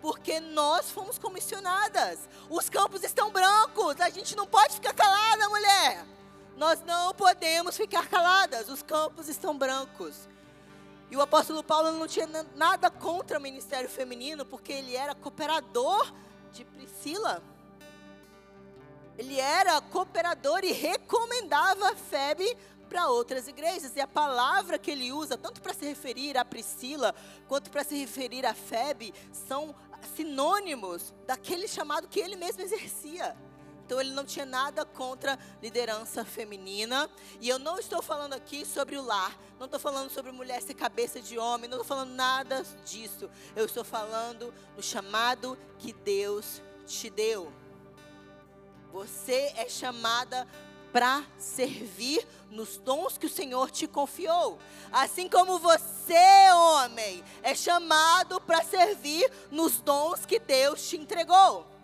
porque 0.00 0.40
nós 0.40 0.90
fomos 0.90 1.18
comissionadas. 1.18 2.28
Os 2.48 2.68
campos 2.68 3.02
estão 3.02 3.30
brancos, 3.30 4.00
a 4.00 4.10
gente 4.10 4.36
não 4.36 4.46
pode 4.46 4.74
ficar 4.74 4.94
calada, 4.94 5.48
mulher. 5.48 6.04
Nós 6.58 6.82
não 6.84 7.14
podemos 7.14 7.76
ficar 7.76 8.08
caladas, 8.08 8.68
os 8.68 8.82
campos 8.82 9.28
estão 9.28 9.56
brancos. 9.56 10.28
E 11.08 11.16
o 11.16 11.20
apóstolo 11.20 11.62
Paulo 11.62 11.92
não 11.92 12.08
tinha 12.08 12.26
nada 12.56 12.90
contra 12.90 13.38
o 13.38 13.40
ministério 13.40 13.88
feminino, 13.88 14.44
porque 14.44 14.72
ele 14.72 14.96
era 14.96 15.14
cooperador 15.14 16.12
de 16.50 16.64
Priscila. 16.64 17.40
Ele 19.16 19.38
era 19.38 19.80
cooperador 19.80 20.64
e 20.64 20.72
recomendava 20.72 21.94
Febe 21.94 22.58
para 22.88 23.06
outras 23.06 23.46
igrejas. 23.46 23.94
E 23.94 24.00
a 24.00 24.08
palavra 24.08 24.80
que 24.80 24.90
ele 24.90 25.12
usa, 25.12 25.38
tanto 25.38 25.62
para 25.62 25.72
se 25.72 25.84
referir 25.84 26.36
a 26.36 26.44
Priscila, 26.44 27.14
quanto 27.46 27.70
para 27.70 27.84
se 27.84 27.96
referir 27.96 28.44
a 28.44 28.52
Febe, 28.52 29.14
são 29.32 29.76
sinônimos 30.16 31.14
daquele 31.24 31.68
chamado 31.68 32.08
que 32.08 32.18
ele 32.18 32.34
mesmo 32.34 32.62
exercia. 32.62 33.36
Então 33.88 34.02
ele 34.02 34.10
não 34.10 34.22
tinha 34.26 34.44
nada 34.44 34.84
contra 34.84 35.38
liderança 35.62 36.22
feminina. 36.22 37.08
E 37.40 37.48
eu 37.48 37.58
não 37.58 37.78
estou 37.78 38.02
falando 38.02 38.34
aqui 38.34 38.66
sobre 38.66 38.98
o 38.98 39.02
lar. 39.02 39.34
Não 39.58 39.64
estou 39.64 39.80
falando 39.80 40.10
sobre 40.10 40.30
mulher 40.30 40.60
ser 40.60 40.74
cabeça 40.74 41.22
de 41.22 41.38
homem. 41.38 41.70
Não 41.70 41.78
estou 41.78 41.96
falando 41.96 42.10
nada 42.10 42.62
disso. 42.84 43.30
Eu 43.56 43.64
estou 43.64 43.82
falando 43.82 44.52
no 44.76 44.82
chamado 44.82 45.58
que 45.78 45.94
Deus 45.94 46.60
te 46.86 47.08
deu. 47.08 47.50
Você 48.92 49.54
é 49.56 49.66
chamada 49.70 50.46
para 50.92 51.24
servir 51.38 52.28
nos 52.50 52.76
dons 52.76 53.16
que 53.16 53.24
o 53.24 53.30
Senhor 53.30 53.70
te 53.70 53.86
confiou. 53.86 54.58
Assim 54.92 55.30
como 55.30 55.58
você, 55.58 56.50
homem, 56.52 57.24
é 57.42 57.54
chamado 57.54 58.38
para 58.38 58.62
servir 58.64 59.32
nos 59.50 59.80
dons 59.80 60.26
que 60.26 60.38
Deus 60.38 60.86
te 60.86 60.98
entregou 60.98 61.77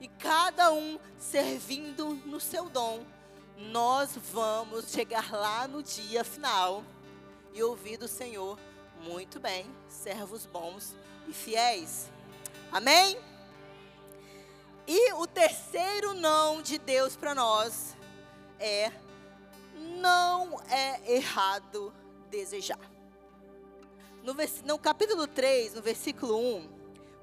e 0.00 0.08
cada 0.08 0.72
um 0.72 0.98
servindo 1.18 2.14
no 2.26 2.40
seu 2.40 2.68
dom, 2.68 3.04
nós 3.56 4.16
vamos 4.32 4.90
chegar 4.90 5.32
lá 5.32 5.66
no 5.66 5.82
dia 5.82 6.22
final 6.22 6.84
e 7.54 7.62
ouvir 7.62 7.96
do 7.96 8.06
Senhor, 8.06 8.58
muito 9.02 9.40
bem, 9.40 9.66
servos 9.88 10.44
bons 10.44 10.94
e 11.26 11.32
fiéis. 11.32 12.10
Amém? 12.70 13.18
E 14.86 15.12
o 15.14 15.26
terceiro 15.26 16.14
não 16.14 16.62
de 16.62 16.78
Deus 16.78 17.16
para 17.16 17.34
nós 17.34 17.96
é: 18.58 18.92
não 19.98 20.60
é 20.70 21.14
errado 21.14 21.92
desejar. 22.30 22.78
No, 24.22 24.34
no 24.64 24.78
capítulo 24.78 25.26
3, 25.26 25.74
no 25.74 25.82
versículo 25.82 26.36
1, 26.36 26.68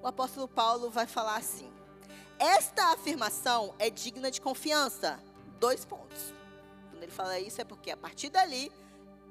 o 0.02 0.08
apóstolo 0.08 0.48
Paulo 0.48 0.90
vai 0.90 1.08
falar 1.08 1.38
assim: 1.38 1.73
esta 2.44 2.92
afirmação 2.92 3.74
é 3.80 3.90
digna 3.90 4.30
de 4.30 4.42
confiança. 4.42 5.18
Dois 5.62 5.86
pontos. 5.86 6.34
Quando 6.90 7.02
ele 7.02 7.12
fala 7.12 7.40
isso 7.40 7.62
é 7.62 7.64
porque 7.64 7.90
a 7.90 7.96
partir 7.96 8.30
dali 8.30 8.70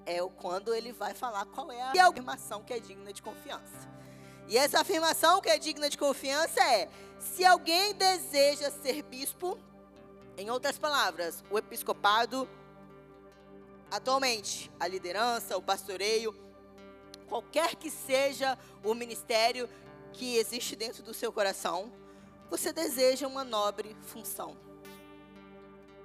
é 0.07 0.19
quando 0.39 0.73
ele 0.73 0.93
vai 0.93 1.13
falar 1.13 1.45
qual 1.45 1.71
é 1.71 1.83
a 1.83 2.09
afirmação 2.09 2.63
que 2.63 2.73
é 2.73 2.81
digna 2.81 3.13
de 3.13 3.21
confiança. 3.21 3.87
E 4.49 4.57
essa 4.57 4.81
afirmação 4.81 5.43
que 5.43 5.51
é 5.51 5.59
digna 5.59 5.91
de 5.91 5.99
confiança 5.99 6.59
é: 6.63 6.89
se 7.19 7.45
alguém 7.45 7.95
deseja 7.95 8.71
ser 8.71 9.03
bispo, 9.03 9.59
em 10.39 10.51
outras 10.51 10.79
palavras, 10.79 11.45
o 11.51 11.59
episcopado, 11.59 12.49
atualmente, 13.91 14.73
a 14.81 14.89
liderança, 14.89 15.59
o 15.59 15.63
pastoreio, 15.63 16.35
qualquer 17.29 17.77
que 17.77 17.91
seja 17.91 18.59
o 18.83 18.95
ministério 18.95 19.69
que 20.15 20.37
existe 20.37 20.75
dentro 20.75 21.03
do 21.03 21.13
seu 21.13 21.31
coração, 21.31 21.93
você 22.53 22.71
deseja 22.71 23.27
uma 23.27 23.45
nobre 23.45 23.97
função. 24.03 24.55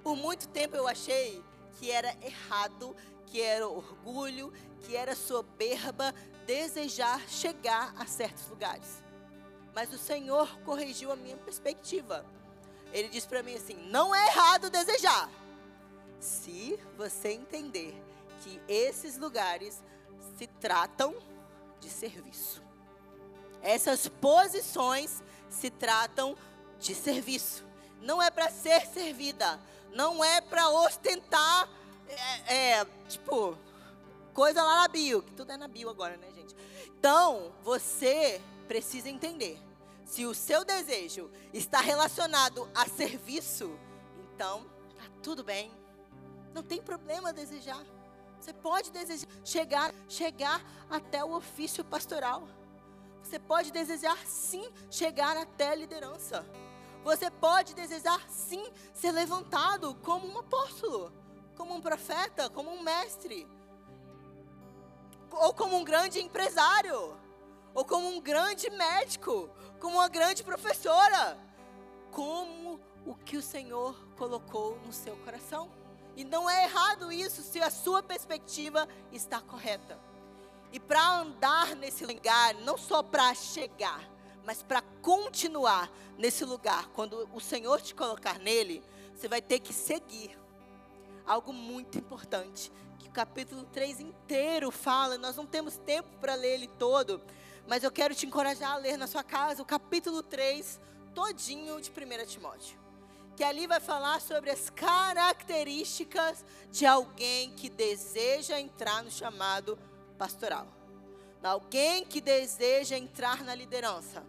Por 0.01 0.15
muito 0.15 0.47
tempo 0.47 0.77
eu 0.77 0.87
achei 0.87 1.43
que 1.73 1.91
era 1.91 2.15
errado, 2.25 2.95
que 3.25 3.41
era 3.41 3.67
orgulho, 3.67 4.53
que 4.79 4.95
era 4.95 5.13
soberba 5.13 6.15
desejar 6.45 7.19
chegar 7.27 7.93
a 7.97 8.05
certos 8.05 8.47
lugares. 8.47 9.03
Mas 9.75 9.91
o 9.91 9.97
Senhor 9.97 10.57
corrigiu 10.61 11.11
a 11.11 11.17
minha 11.17 11.35
perspectiva. 11.35 12.25
Ele 12.93 13.09
disse 13.09 13.27
para 13.27 13.43
mim 13.43 13.55
assim: 13.55 13.75
não 13.89 14.15
é 14.15 14.27
errado 14.27 14.69
desejar, 14.69 15.29
se 16.17 16.79
você 16.95 17.33
entender 17.33 17.93
que 18.39 18.61
esses 18.69 19.17
lugares 19.17 19.83
se 20.37 20.47
tratam 20.47 21.13
de 21.81 21.89
serviço. 21.89 22.63
Essas 23.61 24.07
posições 24.07 25.21
se 25.49 25.69
tratam 25.69 26.35
de 26.79 26.93
serviço. 26.93 27.65
Não 28.01 28.21
é 28.21 28.29
para 28.29 28.49
ser 28.49 28.85
servida. 28.87 29.59
Não 29.93 30.23
é 30.23 30.41
para 30.41 30.69
ostentar, 30.69 31.67
é, 32.07 32.55
é, 32.79 32.85
tipo, 33.07 33.57
coisa 34.33 34.61
lá 34.61 34.81
na 34.81 34.87
bio. 34.87 35.21
Que 35.23 35.31
tudo 35.33 35.51
é 35.51 35.57
na 35.57 35.67
bio 35.67 35.89
agora, 35.89 36.17
né, 36.17 36.27
gente? 36.35 36.55
Então, 36.99 37.51
você 37.63 38.41
precisa 38.67 39.09
entender. 39.09 39.59
Se 40.05 40.25
o 40.25 40.33
seu 40.33 40.63
desejo 40.63 41.29
está 41.53 41.81
relacionado 41.81 42.69
a 42.73 42.87
serviço, 42.87 43.77
então, 44.33 44.63
tá 44.95 45.03
tudo 45.21 45.43
bem. 45.43 45.71
Não 46.53 46.63
tem 46.63 46.81
problema 46.81 47.33
desejar. 47.33 47.83
Você 48.39 48.53
pode 48.53 48.91
desejar 48.91 49.27
chegar, 49.43 49.93
chegar 50.07 50.61
até 50.89 51.23
o 51.23 51.35
ofício 51.35 51.83
pastoral. 51.83 52.47
Você 53.27 53.39
pode 53.39 53.73
desejar 53.73 54.17
sim 54.25 54.71
chegar 54.89 55.35
até 55.35 55.71
a 55.71 55.75
liderança. 55.75 56.45
Você 57.03 57.29
pode 57.29 57.75
desejar 57.75 58.21
sim 58.29 58.65
ser 58.93 59.11
levantado 59.11 59.93
como 59.95 60.25
um 60.25 60.39
apóstolo, 60.39 61.11
como 61.53 61.75
um 61.75 61.81
profeta, 61.81 62.49
como 62.49 62.71
um 62.71 62.81
mestre, 62.81 63.45
ou 65.29 65.53
como 65.53 65.75
um 65.75 65.83
grande 65.83 66.21
empresário, 66.21 67.17
ou 67.73 67.83
como 67.83 68.07
um 68.07 68.21
grande 68.21 68.69
médico, 68.69 69.49
como 69.77 69.97
uma 69.97 70.07
grande 70.07 70.41
professora, 70.41 71.37
como 72.11 72.79
o 73.05 73.13
que 73.13 73.35
o 73.35 73.41
Senhor 73.41 73.93
colocou 74.15 74.79
no 74.85 74.93
seu 74.93 75.17
coração. 75.17 75.69
E 76.15 76.23
não 76.23 76.49
é 76.49 76.63
errado 76.63 77.11
isso 77.11 77.41
se 77.41 77.59
a 77.59 77.69
sua 77.69 78.01
perspectiva 78.01 78.87
está 79.11 79.41
correta. 79.41 80.06
E 80.71 80.79
para 80.79 81.19
andar 81.19 81.75
nesse 81.75 82.05
lugar, 82.05 82.53
não 82.55 82.77
só 82.77 83.01
para 83.01 83.33
chegar, 83.33 84.01
mas 84.45 84.61
para 84.61 84.81
continuar 85.01 85.91
nesse 86.17 86.43
lugar, 86.45 86.87
quando 86.89 87.29
o 87.33 87.39
Senhor 87.39 87.81
te 87.81 87.93
colocar 87.93 88.39
nele, 88.39 88.83
você 89.15 89.27
vai 89.27 89.41
ter 89.41 89.59
que 89.59 89.73
seguir. 89.73 90.37
Algo 91.25 91.51
muito 91.51 91.97
importante, 91.97 92.71
que 92.99 93.09
o 93.09 93.11
capítulo 93.11 93.63
3 93.65 93.99
inteiro 93.99 94.71
fala, 94.71 95.17
nós 95.17 95.35
não 95.35 95.45
temos 95.45 95.77
tempo 95.77 96.09
para 96.19 96.35
ler 96.35 96.55
ele 96.55 96.67
todo, 96.67 97.21
mas 97.67 97.83
eu 97.83 97.91
quero 97.91 98.15
te 98.15 98.25
encorajar 98.25 98.71
a 98.71 98.77
ler 98.77 98.97
na 98.97 99.07
sua 99.07 99.23
casa 99.23 99.61
o 99.61 99.65
capítulo 99.65 100.23
3 100.23 100.79
todinho 101.13 101.81
de 101.81 101.89
1 101.91 102.25
Timóteo. 102.25 102.79
Que 103.35 103.43
ali 103.43 103.67
vai 103.67 103.79
falar 103.79 104.21
sobre 104.21 104.49
as 104.49 104.69
características 104.69 106.45
de 106.71 106.85
alguém 106.85 107.51
que 107.51 107.69
deseja 107.69 108.59
entrar 108.59 109.03
no 109.03 109.11
chamado 109.11 109.77
pastoral. 110.17 110.67
Alguém 111.43 112.03
que 112.05 112.19
deseja 112.19 112.97
entrar 112.97 113.43
na 113.43 113.55
liderança. 113.55 114.23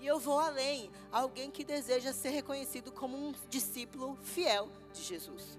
E 0.00 0.06
eu 0.06 0.18
vou 0.18 0.38
além, 0.38 0.90
alguém 1.12 1.50
que 1.50 1.64
deseja 1.64 2.12
ser 2.12 2.30
reconhecido 2.30 2.90
como 2.90 3.16
um 3.16 3.32
discípulo 3.48 4.18
fiel 4.22 4.68
de 4.92 5.02
Jesus. 5.02 5.58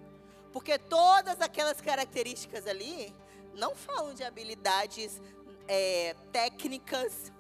Porque 0.52 0.78
todas 0.78 1.41
aquelas 1.41 1.82
características 1.82 2.67
ali 2.67 3.15
não 3.54 3.76
falam 3.76 4.13
de 4.13 4.24
habilidades 4.24 5.21
é, 5.67 6.15
técnicas, 6.32 7.32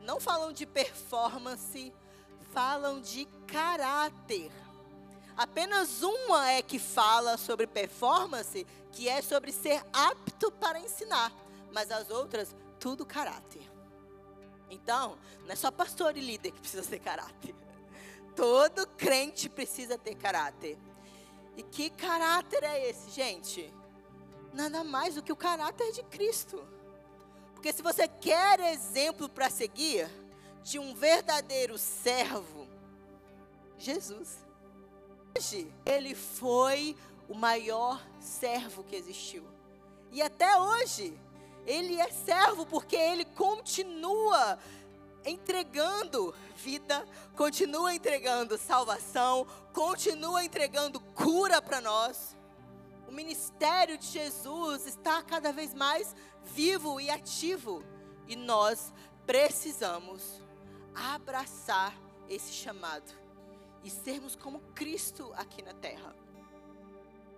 não 0.00 0.20
falam 0.20 0.52
de 0.52 0.64
performance, 0.64 1.92
falam 2.52 3.00
de 3.00 3.26
caráter. 3.46 4.50
Apenas 5.36 6.02
uma 6.02 6.50
é 6.50 6.62
que 6.62 6.78
fala 6.78 7.36
sobre 7.36 7.66
performance, 7.66 8.66
que 8.92 9.08
é 9.08 9.20
sobre 9.20 9.52
ser 9.52 9.84
apto 9.92 10.50
para 10.50 10.80
ensinar 10.80 11.30
mas 11.76 11.90
as 11.90 12.08
outras, 12.08 12.56
tudo 12.80 13.04
caráter. 13.04 13.70
Então, 14.70 15.18
não 15.44 15.50
é 15.50 15.54
só 15.54 15.70
pastor 15.70 16.16
e 16.16 16.22
líder 16.22 16.50
que 16.52 16.58
precisa 16.58 16.82
ter 16.88 16.98
caráter. 16.98 17.54
Todo 18.34 18.86
crente 18.96 19.46
precisa 19.46 19.98
ter 19.98 20.14
caráter. 20.14 20.78
E 21.54 21.62
que 21.62 21.90
caráter 21.90 22.64
é 22.64 22.88
esse, 22.88 23.10
gente? 23.10 23.70
Nada 24.54 24.82
mais 24.82 25.16
do 25.16 25.22
que 25.22 25.30
o 25.30 25.36
caráter 25.36 25.92
de 25.92 26.02
Cristo. 26.04 26.66
Porque 27.52 27.70
se 27.74 27.82
você 27.82 28.08
quer 28.08 28.58
exemplo 28.58 29.28
para 29.28 29.50
seguir 29.50 30.08
de 30.62 30.78
um 30.78 30.94
verdadeiro 30.94 31.76
servo, 31.76 32.66
Jesus. 33.76 34.38
Hoje, 35.36 35.70
ele 35.84 36.14
foi 36.14 36.96
o 37.28 37.34
maior 37.34 38.02
servo 38.18 38.82
que 38.82 38.96
existiu. 38.96 39.44
E 40.10 40.22
até 40.22 40.58
hoje, 40.58 41.20
ele 41.66 42.00
é 42.00 42.10
servo 42.10 42.64
porque 42.64 42.96
ele 42.96 43.24
continua 43.24 44.58
entregando 45.24 46.32
vida, 46.56 47.06
continua 47.36 47.94
entregando 47.94 48.56
salvação, 48.56 49.46
continua 49.72 50.44
entregando 50.44 51.00
cura 51.00 51.60
para 51.60 51.80
nós. 51.80 52.36
O 53.08 53.12
ministério 53.12 53.98
de 53.98 54.06
Jesus 54.06 54.86
está 54.86 55.22
cada 55.22 55.52
vez 55.52 55.74
mais 55.74 56.14
vivo 56.44 57.00
e 57.00 57.10
ativo. 57.10 57.82
E 58.28 58.36
nós 58.36 58.92
precisamos 59.26 60.40
abraçar 60.94 61.94
esse 62.28 62.52
chamado 62.52 63.12
e 63.84 63.90
sermos 63.90 64.34
como 64.34 64.60
Cristo 64.74 65.32
aqui 65.36 65.62
na 65.62 65.74
terra. 65.74 66.25